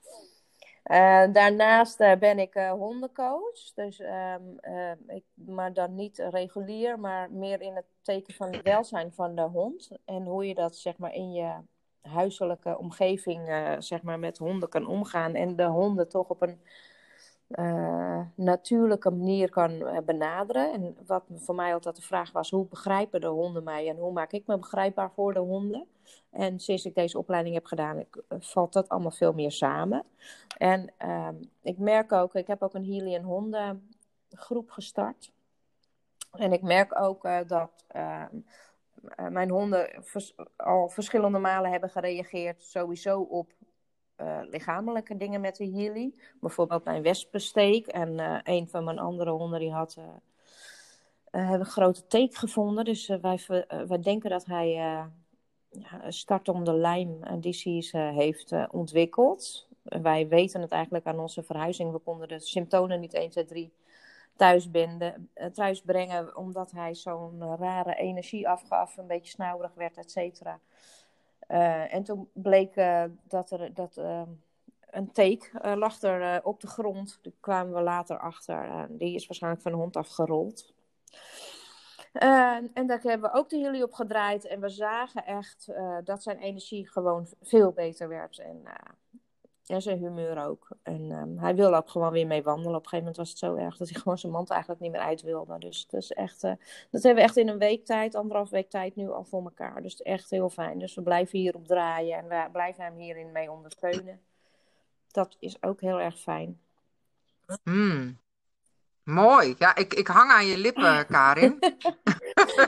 Eh, 0.90 1.32
daarnaast 1.32 2.00
eh, 2.00 2.18
ben 2.18 2.38
ik 2.38 2.54
eh, 2.54 2.70
hondencoach. 2.70 3.72
Dus, 3.74 4.00
ehm, 4.00 4.42
eh, 4.60 4.90
ik, 5.06 5.24
maar 5.34 5.72
dan 5.72 5.94
niet 5.94 6.18
regulier, 6.30 6.98
maar 6.98 7.30
meer 7.32 7.60
in 7.60 7.74
het 7.74 7.84
teken 8.02 8.34
van 8.34 8.52
het 8.52 8.62
welzijn 8.62 9.12
van 9.12 9.34
de 9.34 9.42
hond. 9.42 9.90
En 10.04 10.22
hoe 10.22 10.46
je 10.46 10.54
dat 10.54 10.76
zeg 10.76 10.98
maar, 10.98 11.14
in 11.14 11.32
je 11.32 11.52
huiselijke 12.00 12.78
omgeving 12.78 13.46
zeg 13.78 14.02
maar, 14.02 14.18
met 14.18 14.38
honden 14.38 14.68
kan 14.68 14.86
omgaan. 14.86 15.34
En 15.34 15.56
de 15.56 15.64
honden 15.64 16.08
toch 16.08 16.28
op 16.28 16.42
een 16.42 16.60
natuurlijke 18.34 19.10
manier 19.10 19.50
kan 19.50 20.02
benaderen. 20.04 20.72
En 20.72 20.96
wat 21.06 21.24
voor 21.34 21.54
mij 21.54 21.72
altijd 21.74 21.96
de 21.96 22.02
vraag 22.02 22.32
was, 22.32 22.50
hoe 22.50 22.66
begrijpen 22.66 23.20
de 23.20 23.26
honden 23.26 23.64
mij 23.64 23.88
en 23.88 23.96
hoe 23.96 24.12
maak 24.12 24.32
ik 24.32 24.46
me 24.46 24.58
begrijpbaar 24.58 25.10
voor 25.10 25.32
de 25.32 25.40
honden? 25.40 25.86
En 26.30 26.60
sinds 26.60 26.84
ik 26.84 26.94
deze 26.94 27.18
opleiding 27.18 27.54
heb 27.54 27.66
gedaan, 27.66 27.98
eh, 27.98 28.04
valt 28.38 28.72
dat 28.72 28.88
allemaal 28.88 29.10
veel 29.10 29.32
meer 29.32 29.52
samen. 29.52 30.04
En 30.56 30.92
ehm, 30.96 31.34
ik 31.62 31.78
merk 31.78 32.12
ook, 32.12 32.34
ik 32.34 32.46
heb 32.46 32.62
ook 32.62 32.74
een 32.74 32.92
Healy 32.92 33.14
en 33.14 33.22
Honden 33.22 33.88
groep 34.30 34.70
gestart. 34.70 35.32
En 36.32 36.52
ik 36.52 36.62
merk 36.62 37.00
ook 37.00 37.24
eh, 37.24 37.38
dat 37.46 37.84
ehm, 37.88 38.36
eh, 39.04 39.28
mijn 39.28 39.50
honden 39.50 40.04
al 40.56 40.88
verschillende 40.88 41.38
malen 41.38 41.70
hebben 41.70 41.90
gereageerd 41.90 42.62
sowieso 42.62 43.20
op 43.20 43.52
lichamelijke 44.42 45.16
dingen 45.16 45.40
met 45.40 45.56
de 45.56 45.70
Healy. 45.70 46.14
Bijvoorbeeld 46.40 46.84
mijn 46.84 47.02
wespensteek. 47.02 47.86
En 47.86 48.18
een 48.50 48.68
van 48.68 48.84
mijn 48.84 48.98
andere 48.98 49.30
honden 49.30 49.60
die 49.60 49.72
had... 49.72 49.96
hebben 51.30 51.60
een 51.60 51.66
grote 51.66 52.06
teek 52.06 52.34
gevonden. 52.34 52.84
Dus 52.84 53.06
wij, 53.06 53.40
wij 53.86 54.00
denken 54.00 54.30
dat 54.30 54.44
hij 54.44 55.02
start 56.08 56.48
om 56.48 56.64
de 56.64 56.74
Lyme 56.74 57.40
disease 57.40 57.98
eh, 57.98 58.10
heeft 58.10 58.52
eh, 58.52 58.64
ontwikkeld. 58.70 59.68
Wij 59.82 60.28
weten 60.28 60.60
het 60.60 60.70
eigenlijk 60.70 61.06
aan 61.06 61.18
onze 61.18 61.42
verhuizing. 61.42 61.92
We 61.92 61.98
konden 61.98 62.28
de 62.28 62.40
symptomen 62.40 63.00
niet 63.00 63.14
1, 63.14 63.30
2, 63.30 63.44
3 63.44 63.72
thuis, 64.36 64.70
binden, 64.70 65.28
eh, 65.32 65.46
thuis 65.46 65.80
brengen, 65.82 66.36
omdat 66.36 66.70
hij 66.70 66.94
zo'n 66.94 67.42
eh, 67.42 67.52
rare 67.58 67.94
energie 67.94 68.48
afgaf, 68.48 68.96
een 68.96 69.06
beetje 69.06 69.30
snauwerig 69.30 69.74
werd, 69.74 69.96
et 69.96 70.10
cetera. 70.10 70.60
Eh, 71.46 71.94
en 71.94 72.02
toen 72.02 72.28
bleek 72.32 72.76
eh, 72.76 73.04
dat 73.28 73.50
er 73.50 73.74
dat, 73.74 73.96
eh, 73.96 74.22
een 74.90 75.12
teek 75.12 75.52
eh, 75.62 75.72
lag 75.76 76.02
er 76.02 76.34
eh, 76.34 76.46
op 76.46 76.60
de 76.60 76.66
grond. 76.66 77.18
Daar 77.22 77.32
kwamen 77.40 77.74
we 77.74 77.80
later 77.80 78.18
achter. 78.18 78.64
Eh, 78.64 78.82
die 78.88 79.14
is 79.14 79.26
waarschijnlijk 79.26 79.62
van 79.62 79.72
de 79.72 79.78
hond 79.78 79.96
afgerold. 79.96 80.72
Eh, 82.12 82.56
en 82.74 82.86
daar 82.86 83.00
hebben 83.02 83.30
we 83.30 83.36
ook 83.36 83.48
de 83.48 83.56
Hilly 83.56 83.82
op 83.82 83.92
gedraaid. 83.92 84.46
En 84.46 84.60
we 84.60 84.68
zagen 84.68 85.24
echt 85.24 85.68
eh, 85.68 85.96
dat 86.04 86.22
zijn 86.22 86.38
energie 86.38 86.90
gewoon 86.90 87.26
veel 87.42 87.72
beter 87.72 88.08
werd. 88.08 88.38
En, 88.38 88.60
eh, 88.64 88.74
en 89.66 89.82
zijn 89.82 89.98
humeur 89.98 90.46
ook. 90.46 90.68
En 90.82 91.10
ehm, 91.10 91.36
hij 91.36 91.54
wil 91.54 91.74
ook 91.74 91.88
gewoon 91.88 92.12
weer 92.12 92.26
mee 92.26 92.42
wandelen. 92.42 92.76
Op 92.76 92.82
een 92.82 92.88
gegeven 92.88 92.98
moment 92.98 93.16
was 93.16 93.28
het 93.28 93.38
zo 93.38 93.54
erg 93.54 93.76
dat 93.76 93.88
hij 93.88 94.00
gewoon 94.02 94.18
zijn 94.18 94.32
mand 94.32 94.50
eigenlijk 94.50 94.80
niet 94.80 94.90
meer 94.90 95.00
uit 95.00 95.22
wilde. 95.22 95.58
Dus 95.58 95.86
dat 95.86 96.02
is 96.02 96.12
echt, 96.12 96.44
eh, 96.44 96.52
dat 96.90 97.02
hebben 97.02 97.22
we 97.22 97.28
echt 97.28 97.36
in 97.36 97.48
een 97.48 97.58
week 97.58 97.84
tijd, 97.84 98.14
anderhalf 98.14 98.50
week 98.50 98.70
tijd 98.70 98.96
nu 98.96 99.10
al 99.10 99.24
voor 99.24 99.42
elkaar. 99.42 99.82
Dus 99.82 100.02
echt 100.02 100.30
heel 100.30 100.50
fijn. 100.50 100.78
Dus 100.78 100.94
we 100.94 101.02
blijven 101.02 101.38
hierop 101.38 101.66
draaien 101.66 102.18
en 102.18 102.28
we 102.28 102.48
blijven 102.52 102.84
hem 102.84 102.96
hierin 102.96 103.32
mee 103.32 103.50
ondersteunen. 103.50 104.20
Dat 105.10 105.36
is 105.38 105.62
ook 105.62 105.80
heel 105.80 106.00
erg 106.00 106.18
fijn. 106.18 106.60
Hmm. 107.62 108.18
Mooi. 109.10 109.54
Ja, 109.58 109.76
ik, 109.76 109.94
ik 109.94 110.06
hang 110.06 110.30
aan 110.30 110.46
je 110.46 110.58
lippen, 110.58 111.06
Karin. 111.06 111.58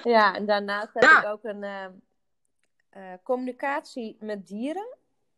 Ja, 0.05 0.35
en 0.35 0.47
daarnaast 0.47 0.95
heb 0.95 1.03
Ja. 1.03 1.23
ik 1.23 1.29
ook 1.29 1.45
een 1.45 1.63
eh, 1.65 1.85
eh, 2.91 3.19
communicatie 3.23 4.17
met 4.21 4.47
dieren 4.47 4.97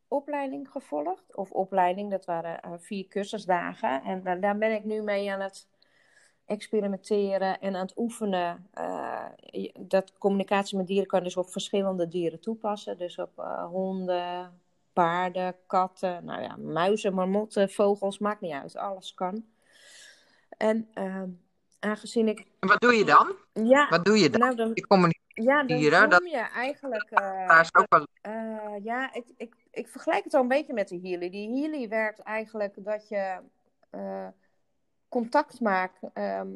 opleiding 0.08 0.68
gevolgd. 0.70 1.36
Of 1.36 1.50
opleiding, 1.50 2.10
dat 2.10 2.24
waren 2.24 2.60
eh, 2.62 2.72
vier 2.78 3.06
cursusdagen. 3.08 4.02
En 4.02 4.40
daar- 4.40 4.58
ben 4.58 4.72
ik 4.74 4.84
nu 4.84 5.02
mee 5.02 5.32
aan 5.32 5.40
het 5.40 5.66
experimenteren 6.44 7.60
en 7.60 7.74
aan 7.74 7.80
het 7.86 7.96
oefenen. 7.96 8.68
Dat 9.78 10.12
communicatie 10.18 10.76
met 10.76 10.86
dieren 10.86 11.06
kan 11.06 11.22
dus 11.22 11.36
op 11.36 11.50
verschillende 11.50 12.08
dieren 12.08 12.40
toepassen. 12.40 12.98
Dus 12.98 13.18
op 13.18 13.30
honden, 13.70 14.60
paarden, 14.92 15.56
katten, 15.66 16.24
nou 16.24 16.42
ja, 16.42 16.56
muizen, 16.56 17.14
marmotten, 17.14 17.70
vogels, 17.70 18.18
maakt 18.18 18.40
niet 18.40 18.52
uit. 18.52 18.76
Alles 18.76 19.14
kan. 19.14 19.44
En 20.56 20.88
ehm, 20.94 21.28
aangezien 21.78 22.28
ik... 22.28 22.38
En 22.60 22.68
wat 22.68 22.80
doe 22.80 22.92
je 22.94 23.04
dan? 23.04 23.32
Ja, 23.66 23.88
Wat 23.88 24.04
doe 24.04 24.18
je 24.18 24.30
dan? 24.30 24.40
nou 24.40 24.54
dan... 24.54 24.70
Je 24.74 24.86
communiceert 24.86 25.22
Ja, 25.34 25.56
dan 25.64 25.66
dieren, 25.66 26.10
dat- 26.10 26.30
je 26.30 26.36
eigenlijk. 26.36 27.10
eh, 27.10 27.48
daar 27.48 27.60
is 27.60 27.74
ook 27.74 27.86
wel. 27.88 28.06
eh, 28.20 28.84
ja, 28.84 29.14
ik, 29.14 29.24
ik, 29.36 29.54
ik 29.70 29.88
vergelijk 29.88 30.24
het 30.24 30.34
al 30.34 30.40
een 30.42 30.48
beetje 30.48 30.72
met 30.72 30.88
de 30.88 30.98
Healy. 31.02 31.30
Die 31.30 31.60
Healy 31.60 31.88
werkt 31.88 32.18
eigenlijk 32.18 32.74
dat 32.84 33.08
je 33.08 33.38
eh, 33.90 34.26
contact 35.08 35.60
maakt 35.60 35.98
ehm, 36.12 36.48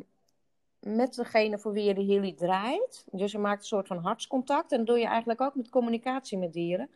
met 0.81 1.15
degene 1.15 1.59
voor 1.59 1.73
wie 1.73 1.85
je 1.85 1.95
de 1.95 2.05
Healy 2.05 2.33
draait. 2.33 3.05
Dus 3.11 3.33
je 3.33 3.39
maakt 3.39 3.61
een 3.61 3.67
soort 3.67 3.87
van 3.87 3.99
hartscontact. 3.99 4.73
En 4.73 4.79
dat 4.79 4.87
doe 4.87 4.99
je 4.99 5.07
eigenlijk 5.07 5.41
ook 5.41 5.55
met 5.55 5.69
communicatie 5.71 6.39
met 6.39 6.53
dieren. 6.53 6.91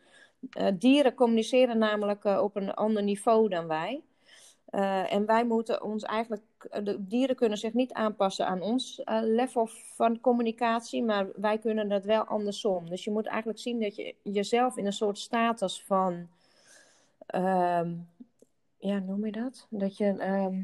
Dieren 0.73 1.13
communiceren 1.13 1.77
namelijk 1.77 2.23
op 2.23 2.55
een 2.55 2.73
ander 2.73 3.03
niveau 3.03 3.49
dan 3.49 3.67
wij. 3.67 4.01
Eh, 4.73 5.13
en 5.13 5.25
wij 5.25 5.45
moeten 5.45 5.83
ons 5.83 6.03
eigenlijk, 6.03 6.43
de 6.83 7.07
dieren 7.07 7.35
kunnen 7.35 7.57
zich 7.57 7.73
niet 7.73 7.93
aanpassen 7.93 8.47
aan 8.47 8.61
ons 8.61 9.03
eh, 9.03 9.19
level 9.21 9.67
van 9.95 10.19
communicatie, 10.19 11.03
maar 11.03 11.27
wij 11.35 11.57
kunnen 11.57 11.89
dat 11.89 12.05
wel 12.05 12.23
andersom. 12.23 12.89
Dus 12.89 13.03
je 13.03 13.11
moet 13.11 13.25
eigenlijk 13.25 13.59
zien 13.59 13.79
dat 13.79 13.95
je 13.95 14.15
jezelf 14.21 14.77
in 14.77 14.85
een 14.85 14.93
soort 14.93 15.17
status 15.17 15.83
van, 15.83 16.27
ehm, 17.25 17.95
ja, 18.77 18.99
noem 18.99 19.25
je 19.25 19.31
dat? 19.31 19.67
Dat 19.69 19.97
je 19.97 20.17
ehm, 20.17 20.61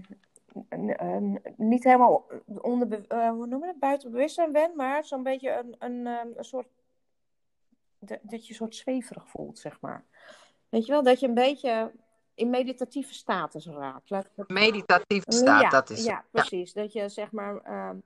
niet 1.56 1.84
helemaal 1.84 2.26
onder, 2.62 3.08
eh, 3.08 3.30
hoe 3.30 3.48
noem 3.48 3.60
je 3.60 3.66
dat? 3.66 3.80
buiten 3.80 4.12
bewustzijn 4.12 4.52
bent, 4.52 4.76
maar 4.76 5.06
zo'n 5.06 5.24
beetje 5.24 5.58
een, 5.58 5.76
een, 5.80 6.08
ehm, 6.08 6.28
een 6.36 6.46
soort, 6.46 6.68
dat 8.00 8.46
je 8.46 8.50
een 8.50 8.56
soort 8.56 8.76
zweverig 8.76 9.28
voelt, 9.28 9.60
zeg 9.60 9.82
maar. 9.82 10.06
Weet 10.70 10.86
je 10.86 10.92
wel, 10.92 11.04
dat 11.04 11.20
je 11.20 11.28
een 11.28 11.34
beetje 11.34 11.92
in 12.40 12.50
meditatieve 12.50 13.14
status 13.14 13.66
raakt. 13.66 14.10
Laat 14.10 14.30
het 14.36 14.50
Meditatief 14.50 15.24
staat, 15.28 15.62
ja, 15.62 15.70
dat 15.70 15.90
is 15.90 16.04
ja, 16.04 16.26
precies. 16.32 16.74
Dat 16.74 16.94
je 16.94 17.10
zeg 17.10 17.32
maar 17.32 17.58
ehm, 17.58 17.98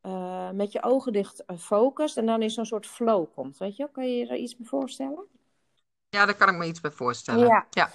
eh, 0.00 0.50
met 0.50 0.72
je 0.72 0.82
ogen 0.82 1.12
dicht 1.12 1.44
eh, 1.44 1.56
focust 1.56 2.16
en 2.16 2.26
dan 2.26 2.42
in 2.42 2.50
zo'n 2.50 2.66
soort 2.66 2.86
flow 2.86 3.26
komt. 3.34 3.58
Weet 3.58 3.76
je, 3.76 3.88
kan 3.92 4.04
je 4.04 4.16
je 4.16 4.26
er 4.26 4.36
iets 4.36 4.56
bij 4.56 4.66
voorstellen? 4.66 5.24
Ja, 6.08 6.26
daar 6.26 6.36
kan 6.36 6.48
ik 6.48 6.56
me 6.56 6.66
iets 6.66 6.80
bij 6.80 6.90
voorstellen. 6.90 7.46
Ja. 7.46 7.66
ja. 7.70 7.90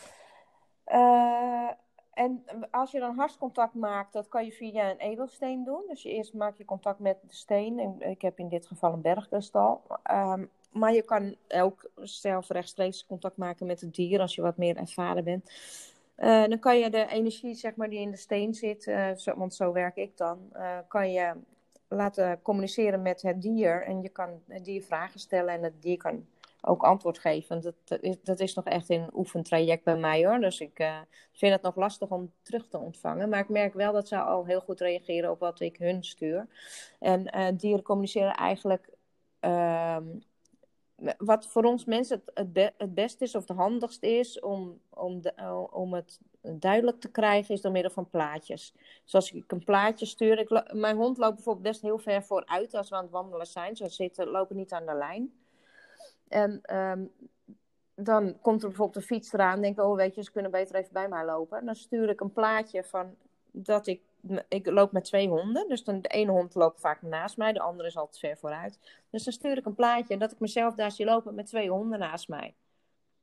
Eh, 0.83 1.73
En 2.13 2.45
als 2.71 2.91
je 2.91 2.99
dan 2.99 3.15
hartcontact 3.17 3.73
maakt, 3.73 4.13
dat 4.13 4.27
kan 4.27 4.45
je 4.45 4.51
via 4.51 4.89
een 4.89 4.97
edelsteen 4.97 5.63
doen. 5.63 5.83
Dus 5.87 6.01
je 6.01 6.09
eerst 6.09 6.33
maak 6.33 6.57
je 6.57 6.65
contact 6.65 6.99
met 6.99 7.17
de 7.21 7.35
steen. 7.35 8.01
Ik 8.01 8.21
heb 8.21 8.39
in 8.39 8.49
dit 8.49 8.67
geval 8.67 8.93
een 8.93 9.01
bergkristal. 9.01 9.83
Um, 10.11 10.49
maar 10.75 10.93
je 10.93 11.01
kan 11.01 11.35
ook 11.47 11.89
zelf 11.95 12.49
rechtstreeks 12.49 13.05
contact 13.05 13.37
maken 13.37 13.65
met 13.65 13.81
het 13.81 13.95
dier 13.95 14.19
als 14.19 14.35
je 14.35 14.41
wat 14.41 14.57
meer 14.57 14.77
ervaren 14.77 15.23
bent. 15.23 15.51
Uh, 16.17 16.45
dan 16.45 16.59
kan 16.59 16.79
je 16.79 16.89
de 16.89 17.07
energie 17.07 17.55
zeg 17.55 17.75
maar, 17.75 17.89
die 17.89 17.99
in 17.99 18.11
de 18.11 18.17
steen 18.17 18.53
zit, 18.53 18.85
uh, 18.85 19.15
zo, 19.15 19.35
want 19.37 19.55
zo 19.55 19.71
werk 19.71 19.95
ik 19.95 20.17
dan, 20.17 20.49
uh, 20.53 20.77
kan 20.87 21.11
je 21.11 21.33
laten 21.87 22.41
communiceren 22.41 23.01
met 23.01 23.21
het 23.21 23.41
dier. 23.41 23.83
En 23.83 24.01
je 24.01 24.09
kan 24.09 24.41
het 24.47 24.65
dier 24.65 24.83
vragen 24.83 25.19
stellen 25.19 25.53
en 25.53 25.63
het 25.63 25.81
dier 25.81 25.97
kan 25.97 26.25
ook 26.61 26.83
antwoord 26.83 27.19
geven. 27.19 27.61
Dat, 27.61 27.75
dat, 27.83 28.01
is, 28.01 28.21
dat 28.23 28.39
is 28.39 28.53
nog 28.53 28.65
echt 28.65 28.89
een 28.89 29.09
oefentraject 29.13 29.83
bij 29.83 29.97
mij 29.97 30.25
hoor. 30.25 30.39
Dus 30.39 30.59
ik 30.59 30.91
vind 31.33 31.53
het 31.53 31.61
nog 31.61 31.75
lastig 31.75 32.09
om 32.09 32.31
terug 32.41 32.67
te 32.67 32.77
ontvangen. 32.77 33.29
Maar 33.29 33.39
ik 33.39 33.49
merk 33.49 33.73
wel 33.73 33.93
dat 33.93 34.07
ze 34.07 34.17
al 34.17 34.45
heel 34.45 34.61
goed 34.61 34.79
reageren 34.79 35.31
op 35.31 35.39
wat 35.39 35.59
ik 35.59 35.77
hun 35.77 36.03
stuur. 36.03 36.47
En 36.99 37.55
dieren 37.57 37.83
communiceren 37.83 38.33
eigenlijk 38.33 38.89
ehm, 39.39 40.03
wat 41.17 41.47
voor 41.47 41.63
ons 41.63 41.85
mensen 41.85 42.21
het, 42.33 42.49
het, 42.53 42.73
het 42.77 42.93
beste 42.93 43.23
is 43.23 43.35
of 43.35 43.47
het 43.47 43.57
handigst 43.57 44.03
is 44.03 44.39
om, 44.39 44.79
om, 44.89 45.21
de, 45.21 45.67
om 45.71 45.93
het 45.93 46.19
duidelijk 46.41 46.99
te 46.99 47.11
krijgen, 47.11 47.55
is 47.55 47.61
door 47.61 47.71
middel 47.71 47.91
van 47.91 48.09
plaatjes. 48.09 48.73
Zoals 49.03 49.31
ik 49.31 49.51
een 49.51 49.63
plaatje 49.63 50.05
stuur. 50.05 50.39
Ik, 50.39 50.73
mijn 50.73 50.95
hond 50.95 51.17
loopt 51.17 51.35
bijvoorbeeld 51.35 51.65
best 51.65 51.81
heel 51.81 51.97
ver 51.97 52.23
vooruit 52.23 52.73
als 52.73 52.89
we 52.89 52.95
aan 52.95 53.03
het 53.03 53.11
wandelen 53.11 53.47
zijn. 53.47 53.75
Ze 53.75 53.89
zitten, 53.89 54.27
lopen 54.27 54.55
niet 54.55 54.71
aan 54.71 54.85
de 54.85 54.93
lijn. 54.93 55.33
En 56.27 56.75
um, 56.75 57.11
dan 57.95 58.41
komt 58.41 58.61
er 58.61 58.67
bijvoorbeeld 58.67 58.95
een 58.95 59.15
fiets 59.15 59.33
eraan. 59.33 59.61
Denk 59.61 59.77
ik, 59.77 59.83
oh 59.83 59.95
weet 59.95 60.15
je, 60.15 60.23
ze 60.23 60.31
kunnen 60.31 60.51
beter 60.51 60.75
even 60.75 60.93
bij 60.93 61.07
mij 61.07 61.25
lopen. 61.25 61.65
Dan 61.65 61.75
stuur 61.75 62.09
ik 62.09 62.21
een 62.21 62.33
plaatje 62.33 62.83
van 62.83 63.15
dat 63.51 63.87
ik 63.87 64.01
ik 64.47 64.69
loop 64.69 64.91
met 64.91 65.03
twee 65.03 65.27
honden. 65.27 65.67
Dus 65.67 65.83
dan, 65.83 66.01
de 66.01 66.09
ene 66.09 66.31
hond 66.31 66.55
loopt 66.55 66.79
vaak 66.79 67.01
naast 67.01 67.37
mij, 67.37 67.53
de 67.53 67.59
andere 67.59 67.87
is 67.87 67.97
altijd 67.97 68.19
ver 68.19 68.37
vooruit. 68.37 68.79
Dus 69.09 69.23
dan 69.23 69.33
stuur 69.33 69.57
ik 69.57 69.65
een 69.65 69.75
plaatje 69.75 70.17
dat 70.17 70.31
ik 70.31 70.39
mezelf 70.39 70.75
daar 70.75 70.91
zie 70.91 71.05
lopen 71.05 71.35
met 71.35 71.45
twee 71.45 71.69
honden 71.69 71.99
naast 71.99 72.27
mij. 72.27 72.55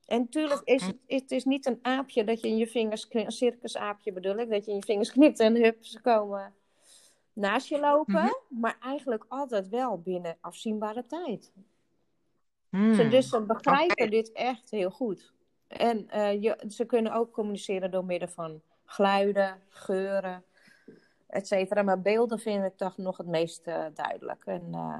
En 0.06 0.18
natuurlijk 0.18 0.60
is 0.64 0.86
het, 0.86 0.96
het 1.06 1.30
is 1.30 1.44
niet 1.44 1.66
een 1.66 1.78
aapje 1.82 2.24
dat 2.24 2.40
je 2.40 2.48
in 2.48 2.56
je 2.56 2.66
vingers 2.66 3.08
knipt, 3.08 3.26
een 3.26 3.32
circusaapje 3.32 4.12
bedoel 4.12 4.36
ik, 4.36 4.50
dat 4.50 4.64
je 4.64 4.70
in 4.70 4.76
je 4.76 4.84
vingers 4.84 5.12
knipt 5.12 5.40
en 5.40 5.56
hup, 5.62 5.84
ze 5.84 6.00
komen 6.00 6.54
naast 7.32 7.68
je 7.68 7.78
lopen. 7.78 8.14
Mhm. 8.14 8.60
Maar 8.60 8.76
eigenlijk 8.80 9.24
altijd 9.28 9.68
wel 9.68 10.00
binnen 10.00 10.36
afzienbare 10.40 11.06
tijd. 11.06 11.52
Mm. 12.68 13.10
dus 13.10 13.28
ze 13.28 13.40
begrijpen 13.40 14.10
dit 14.10 14.32
echt 14.32 14.70
heel 14.70 14.90
goed. 14.90 15.32
En 15.66 16.06
uh, 16.14 16.42
je, 16.42 16.64
ze 16.68 16.84
kunnen 16.84 17.12
ook 17.12 17.32
communiceren 17.32 17.90
door 17.90 18.04
middel 18.04 18.28
van 18.28 18.62
geluiden, 18.84 19.62
geuren, 19.68 20.44
et 21.32 21.46
cetera. 21.46 21.82
Maar 21.82 22.00
beelden 22.00 22.38
vind 22.38 22.64
ik 22.64 22.76
toch 22.76 22.96
nog 22.96 23.16
het 23.16 23.26
meest 23.26 23.66
uh, 23.66 23.84
duidelijk. 23.94 24.42
En 24.46 24.68
uh, 24.70 24.96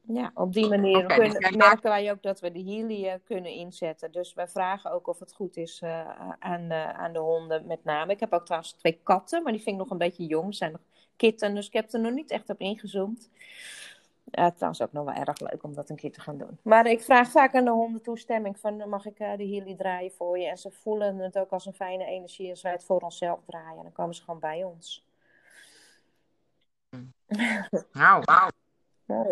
ja, 0.00 0.30
op 0.34 0.52
die 0.52 0.68
manier 0.68 1.04
okay, 1.04 1.18
kunnen, 1.18 1.40
dus 1.40 1.56
merken 1.56 1.90
wij 1.90 2.10
ook 2.10 2.22
dat 2.22 2.40
we 2.40 2.52
de 2.52 2.62
healy 2.62 3.20
kunnen 3.24 3.52
inzetten. 3.52 4.12
Dus 4.12 4.34
wij 4.34 4.48
vragen 4.48 4.92
ook 4.92 5.06
of 5.06 5.18
het 5.18 5.32
goed 5.32 5.56
is 5.56 5.80
uh, 5.84 6.08
aan, 6.38 6.72
aan 6.72 7.12
de 7.12 7.18
honden 7.18 7.66
met 7.66 7.84
name. 7.84 8.12
Ik 8.12 8.20
heb 8.20 8.32
ook 8.32 8.44
trouwens 8.44 8.72
twee 8.72 9.00
katten, 9.02 9.42
maar 9.42 9.52
die 9.52 9.62
vind 9.62 9.76
ik 9.76 9.82
nog 9.82 9.90
een 9.90 9.98
beetje 9.98 10.26
jong. 10.26 10.52
Ze 10.52 10.58
zijn 10.58 10.72
nog 10.72 10.80
kitten, 11.16 11.54
dus 11.54 11.66
ik 11.66 11.72
heb 11.72 11.92
er 11.92 12.00
nog 12.00 12.12
niet 12.12 12.30
echt 12.30 12.50
op 12.50 12.60
ingezoomd. 12.60 13.30
Uh, 14.38 14.46
trouwens 14.46 14.82
ook 14.82 14.92
nog 14.92 15.04
wel 15.04 15.14
erg 15.14 15.40
leuk 15.40 15.62
om 15.62 15.74
dat 15.74 15.90
een 15.90 15.96
keer 15.96 16.12
te 16.12 16.20
gaan 16.20 16.38
doen. 16.38 16.58
Maar 16.62 16.86
ik 16.86 17.00
vraag 17.00 17.30
vaak 17.30 17.54
aan 17.54 17.64
de 17.64 17.70
honden 17.70 18.02
toestemming 18.02 18.58
van 18.58 18.88
mag 18.88 19.06
ik 19.06 19.20
uh, 19.20 19.36
de 19.36 19.46
healy 19.46 19.74
draaien 19.74 20.12
voor 20.12 20.38
je? 20.38 20.46
En 20.46 20.58
ze 20.58 20.70
voelen 20.70 21.18
het 21.18 21.38
ook 21.38 21.50
als 21.50 21.66
een 21.66 21.72
fijne 21.74 22.04
energie 22.04 22.50
als 22.50 22.62
wij 22.62 22.72
het 22.72 22.84
voor 22.84 23.00
onszelf 23.00 23.40
draaien. 23.46 23.82
Dan 23.82 23.92
komen 23.92 24.14
ze 24.14 24.22
gewoon 24.22 24.40
bij 24.40 24.64
ons. 24.64 25.08
Nou, 27.92 28.22
wauw. 28.24 28.50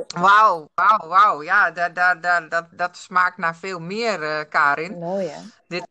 Wauw, 0.07 0.71
wauw, 0.75 1.09
wauw. 1.09 1.43
Ja, 1.43 1.71
dat, 1.71 1.95
dat, 1.95 2.23
dat, 2.23 2.51
dat, 2.51 2.67
dat 2.71 2.97
smaakt 2.97 3.37
naar 3.37 3.57
veel 3.57 3.81
meer, 3.81 4.23
uh, 4.23 4.41
Karin. 4.49 4.99
Mooi, 4.99 5.27
hè? 5.27 5.41
Dit, 5.69 5.89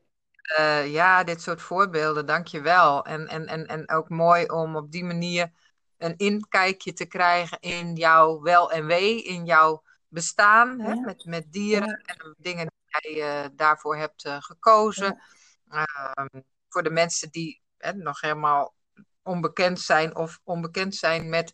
uh, 0.60 0.92
ja, 0.92 1.24
dit 1.24 1.42
soort 1.42 1.62
voorbeelden, 1.62 2.26
dank 2.26 2.48
je 2.48 2.62
wel. 2.62 3.06
En, 3.06 3.28
en, 3.28 3.48
en, 3.48 3.66
en 3.66 3.90
ook 3.90 4.10
mooi 4.10 4.46
om 4.46 4.76
op 4.76 4.92
die 4.92 5.04
manier 5.04 5.52
een 5.98 6.18
inkijkje 6.18 6.94
te 6.94 7.06
krijgen 7.06 7.60
in 7.60 7.96
jouw 7.96 8.42
wel 8.42 8.72
en 8.72 8.86
wee, 8.86 9.24
in 9.24 9.46
jouw 9.46 9.84
bestaan 10.08 10.78
ja. 10.78 10.84
hè, 10.84 10.96
met, 10.96 11.26
met 11.26 11.52
dieren 11.52 11.88
ja. 11.88 12.14
en 12.14 12.36
dingen 12.38 12.68
die 12.68 13.16
jij 13.16 13.44
uh, 13.44 13.50
daarvoor 13.54 13.98
hebt 13.98 14.30
gekozen. 14.40 15.22
Ehm, 15.70 16.42
voor 16.70 16.84
de 16.84 16.90
mensen 16.90 17.32
die 17.32 17.62
nog 17.96 18.22
helemaal 18.22 18.76
onbekend 19.24 19.80
zijn 19.80 20.16
of 20.16 20.40
onbekend 20.44 20.96
zijn 20.96 21.30
met 21.30 21.54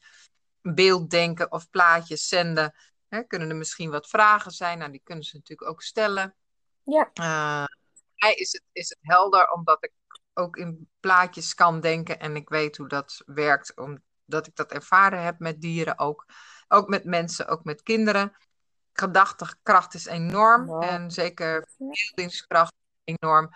beelddenken 0.63 1.51
of 1.51 1.69
plaatjes 1.69 2.27
zenden. 2.27 2.73
Hè, 3.07 3.23
kunnen 3.23 3.49
er 3.49 3.55
misschien 3.55 3.89
wat 3.89 4.09
vragen 4.09 4.51
zijn? 4.51 4.77
Nou, 4.77 4.91
die 4.91 5.01
kunnen 5.03 5.23
ze 5.23 5.35
natuurlijk 5.35 5.69
ook 5.69 5.81
stellen. 5.81 6.35
Ja. 6.83 7.09
Uh, 7.13 7.65
mij 8.15 8.33
is 8.33 8.51
het, 8.51 8.63
is 8.71 8.89
het 8.89 8.99
helder, 9.01 9.51
omdat 9.51 9.83
ik 9.83 9.91
ook 10.33 10.57
in 10.57 10.89
plaatjes 10.99 11.53
kan 11.53 11.79
denken 11.79 12.19
en 12.19 12.35
ik 12.35 12.49
weet 12.49 12.77
hoe 12.77 12.87
dat 12.87 13.21
werkt, 13.25 13.75
omdat 13.75 14.47
ik 14.47 14.55
dat 14.55 14.71
ervaren 14.71 15.23
heb 15.23 15.39
met 15.39 15.61
dieren 15.61 15.99
ook. 15.99 16.25
Ook 16.67 16.87
met 16.87 17.03
mensen, 17.03 17.47
ook 17.47 17.63
met 17.63 17.83
kinderen. 17.83 18.37
Gedachtekracht 18.93 19.93
is 19.93 20.05
enorm 20.05 20.81
en 20.81 21.11
zeker 21.11 21.67
verbeeldingskracht 21.77 22.73
enorm. 23.03 23.49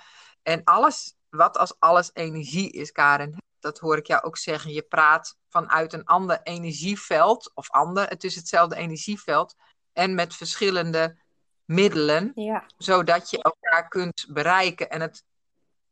En 0.44 0.64
alles, 0.64 1.16
wat 1.30 1.58
als 1.58 1.80
alles 1.80 2.10
energie 2.14 2.72
is, 2.72 2.92
Karen, 2.92 3.38
dat 3.68 3.80
hoor 3.80 3.98
ik 3.98 4.08
jou 4.08 4.24
ook 4.24 4.38
zeggen. 4.38 4.72
Je 4.72 4.82
praat 4.82 5.38
vanuit 5.50 5.94
een 5.94 6.06
ander 6.06 6.40
energieveld, 6.44 7.52
of 7.54 7.70
ander, 7.70 8.08
het 8.08 8.24
is 8.24 8.36
hetzelfde 8.36 8.76
energieveld, 8.76 9.56
en 9.94 10.16
met 10.16 10.36
verschillende 10.36 11.18
middelen, 11.66 12.32
ja. 12.36 12.64
zodat 12.78 13.30
je 13.30 13.42
elkaar 13.42 13.88
kunt 13.88 14.26
bereiken. 14.30 14.90
En 14.90 15.02
het 15.02 15.26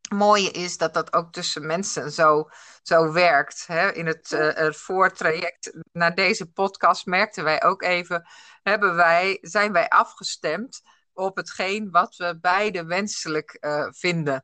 mooie 0.10 0.52
is 0.52 0.78
dat 0.78 0.94
dat 0.94 1.14
ook 1.14 1.32
tussen 1.32 1.66
mensen 1.66 2.12
zo, 2.12 2.50
zo 2.82 3.12
werkt. 3.12 3.68
Hè? 3.68 3.92
In 3.92 4.06
het, 4.06 4.32
uh, 4.32 4.54
het 4.54 4.78
voortraject 4.78 5.78
naar 5.92 6.16
deze 6.16 6.52
podcast 6.52 7.06
merkten 7.06 7.44
wij 7.44 7.64
ook 7.64 7.82
even, 7.82 8.28
hebben 8.64 8.96
wij, 8.96 9.38
zijn 9.42 9.72
wij 9.72 9.90
afgestemd 9.90 10.82
op 11.14 11.36
hetgeen 11.36 11.92
wat 11.92 12.16
we 12.16 12.38
beide 12.42 12.86
wenselijk 12.86 13.58
uh, 13.60 13.88
vinden. 13.92 14.44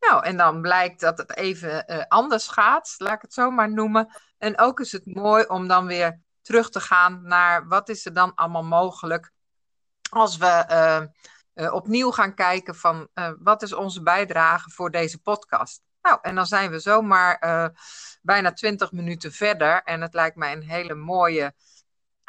Nou, 0.00 0.24
en 0.24 0.36
dan 0.36 0.60
blijkt 0.60 1.00
dat 1.00 1.18
het 1.18 1.36
even 1.36 1.84
uh, 1.86 2.02
anders 2.08 2.48
gaat, 2.48 2.94
laat 2.98 3.14
ik 3.14 3.22
het 3.22 3.32
zo 3.32 3.50
maar 3.50 3.72
noemen. 3.72 4.08
En 4.38 4.58
ook 4.58 4.80
is 4.80 4.92
het 4.92 5.14
mooi 5.14 5.44
om 5.44 5.68
dan 5.68 5.86
weer 5.86 6.20
terug 6.42 6.70
te 6.70 6.80
gaan 6.80 7.22
naar 7.22 7.68
wat 7.68 7.88
is 7.88 8.06
er 8.06 8.12
dan 8.12 8.34
allemaal 8.34 8.64
mogelijk 8.64 9.32
als 10.10 10.36
we 10.36 10.64
uh, 10.70 11.02
uh, 11.54 11.72
opnieuw 11.74 12.10
gaan 12.10 12.34
kijken 12.34 12.74
van 12.74 13.08
wat 13.38 13.62
is 13.62 13.72
onze 13.72 14.02
bijdrage 14.02 14.70
voor 14.70 14.90
deze 14.90 15.18
podcast. 15.18 15.80
Nou, 16.02 16.18
en 16.22 16.34
dan 16.34 16.46
zijn 16.46 16.70
we 16.70 16.78
zomaar 16.78 17.38
bijna 18.22 18.52
twintig 18.52 18.92
minuten 18.92 19.32
verder 19.32 19.82
en 19.82 20.00
het 20.00 20.14
lijkt 20.14 20.36
mij 20.36 20.52
een 20.52 20.62
hele 20.62 20.94
mooie 20.94 21.54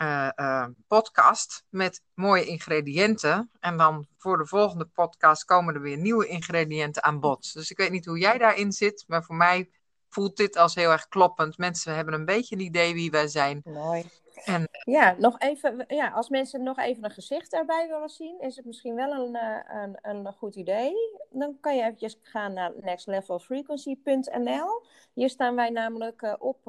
uh, 0.01 0.29
uh, 0.35 0.65
podcast 0.87 1.63
met 1.69 2.01
mooie 2.13 2.45
ingrediënten. 2.45 3.51
En 3.59 3.77
dan 3.77 4.07
voor 4.17 4.37
de 4.37 4.47
volgende 4.47 4.85
podcast 4.85 5.45
komen 5.45 5.75
er 5.75 5.81
weer 5.81 5.97
nieuwe 5.97 6.27
ingrediënten 6.27 7.03
aan 7.03 7.19
bod. 7.19 7.53
Dus 7.53 7.71
ik 7.71 7.77
weet 7.77 7.91
niet 7.91 8.05
hoe 8.05 8.19
jij 8.19 8.37
daarin 8.37 8.71
zit, 8.71 9.03
maar 9.07 9.23
voor 9.23 9.35
mij 9.35 9.69
voelt 10.09 10.37
dit 10.37 10.57
als 10.57 10.75
heel 10.75 10.91
erg 10.91 11.07
kloppend. 11.07 11.57
Mensen 11.57 11.95
hebben 11.95 12.13
een 12.13 12.25
beetje 12.25 12.55
een 12.55 12.61
idee 12.61 12.93
wie 12.93 13.11
wij 13.11 13.27
zijn. 13.27 13.61
Mooi. 13.63 14.05
En, 14.45 14.67
ja, 14.83 15.15
nog 15.17 15.39
even, 15.39 15.83
ja, 15.87 16.09
als 16.09 16.29
mensen 16.29 16.63
nog 16.63 16.77
even 16.77 17.03
een 17.03 17.11
gezicht 17.11 17.53
erbij 17.53 17.87
willen 17.87 18.09
zien, 18.09 18.41
is 18.41 18.55
het 18.55 18.65
misschien 18.65 18.95
wel 18.95 19.11
een, 19.11 19.37
een, 19.67 19.97
een 20.01 20.33
goed 20.33 20.55
idee. 20.55 20.93
Dan 21.29 21.57
kan 21.61 21.75
je 21.75 21.81
eventjes 21.81 22.19
gaan 22.21 22.53
naar 22.53 22.71
nextlevelfrequency.nl. 22.81 24.83
Hier 25.13 25.29
staan 25.29 25.55
wij 25.55 25.69
namelijk 25.69 26.35
op 26.39 26.65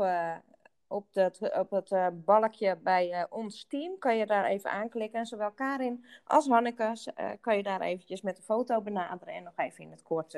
op, 0.91 1.13
dat, 1.13 1.59
op 1.59 1.71
het 1.71 1.91
uh, 1.91 2.07
balkje 2.13 2.79
bij 2.83 3.11
uh, 3.11 3.25
ons 3.29 3.65
team 3.69 3.99
kan 3.99 4.17
je 4.17 4.27
daar 4.27 4.45
even 4.45 4.71
aanklikken. 4.71 5.19
En 5.19 5.27
zowel 5.27 5.51
Karin 5.51 6.05
als 6.25 6.49
Hanneke 6.49 6.83
uh, 6.83 7.31
kan 7.41 7.57
je 7.57 7.63
daar 7.63 7.81
eventjes 7.81 8.23
met 8.23 8.37
de 8.37 8.43
foto 8.43 8.81
benaderen. 8.81 9.35
En 9.35 9.43
nog 9.43 9.57
even 9.57 9.85
in 9.85 9.91
het 9.91 10.03
kort 10.03 10.33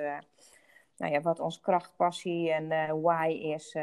nou 0.96 1.12
ja, 1.12 1.20
wat 1.20 1.40
ons 1.40 1.60
krachtpassie 1.60 2.52
en 2.52 3.00
why 3.00 3.28
is 3.28 3.76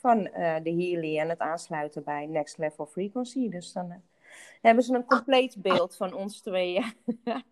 van 0.00 0.22
de 0.62 0.74
Healy 0.76 1.18
en 1.18 1.28
het 1.28 1.40
aansluiten 1.40 2.04
bij 2.04 2.26
Next 2.26 2.58
Level 2.58 2.86
Frequency. 2.86 3.48
Dus 3.48 3.72
dan 3.72 4.02
hebben 4.60 4.84
ze 4.84 4.94
een 4.94 5.04
compleet 5.04 5.62
beeld 5.62 5.96
van 5.96 6.12
ons 6.12 6.40
tweeën. 6.40 6.92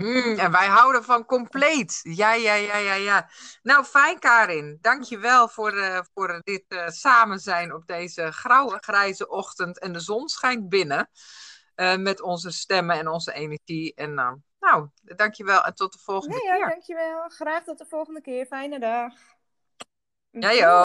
Mm, 0.00 0.38
en 0.38 0.50
wij 0.50 0.66
houden 0.66 1.04
van 1.04 1.24
compleet. 1.24 2.00
Ja, 2.02 2.34
ja, 2.34 2.54
ja, 2.54 2.76
ja, 2.76 2.94
ja. 2.94 3.28
Nou, 3.62 3.84
fijn 3.84 4.18
Karin. 4.18 4.78
Dankjewel 4.80 5.48
voor, 5.48 5.74
uh, 5.74 6.00
voor 6.14 6.40
dit 6.44 6.64
uh, 6.68 6.88
samen 6.88 7.38
zijn 7.38 7.74
op 7.74 7.86
deze 7.86 8.32
grauwe, 8.32 8.78
grijze 8.80 9.28
ochtend. 9.28 9.78
En 9.78 9.92
de 9.92 10.00
zon 10.00 10.28
schijnt 10.28 10.68
binnen 10.68 11.10
uh, 11.76 11.96
met 11.96 12.22
onze 12.22 12.50
stemmen 12.50 12.98
en 12.98 13.08
onze 13.08 13.32
energie. 13.32 13.94
En 13.94 14.14
nou, 14.60 14.88
dankjewel 15.00 15.62
en 15.62 15.74
tot 15.74 15.92
de 15.92 15.98
volgende 15.98 16.34
ja, 16.34 16.40
keer. 16.40 16.58
Ja, 16.58 16.68
dankjewel. 16.68 17.28
Graag 17.28 17.64
tot 17.64 17.78
de 17.78 17.86
volgende 17.86 18.20
keer. 18.20 18.46
Fijne 18.46 18.78
dag. 18.78 19.12
Jij 20.30 20.68
ook. 20.68 20.78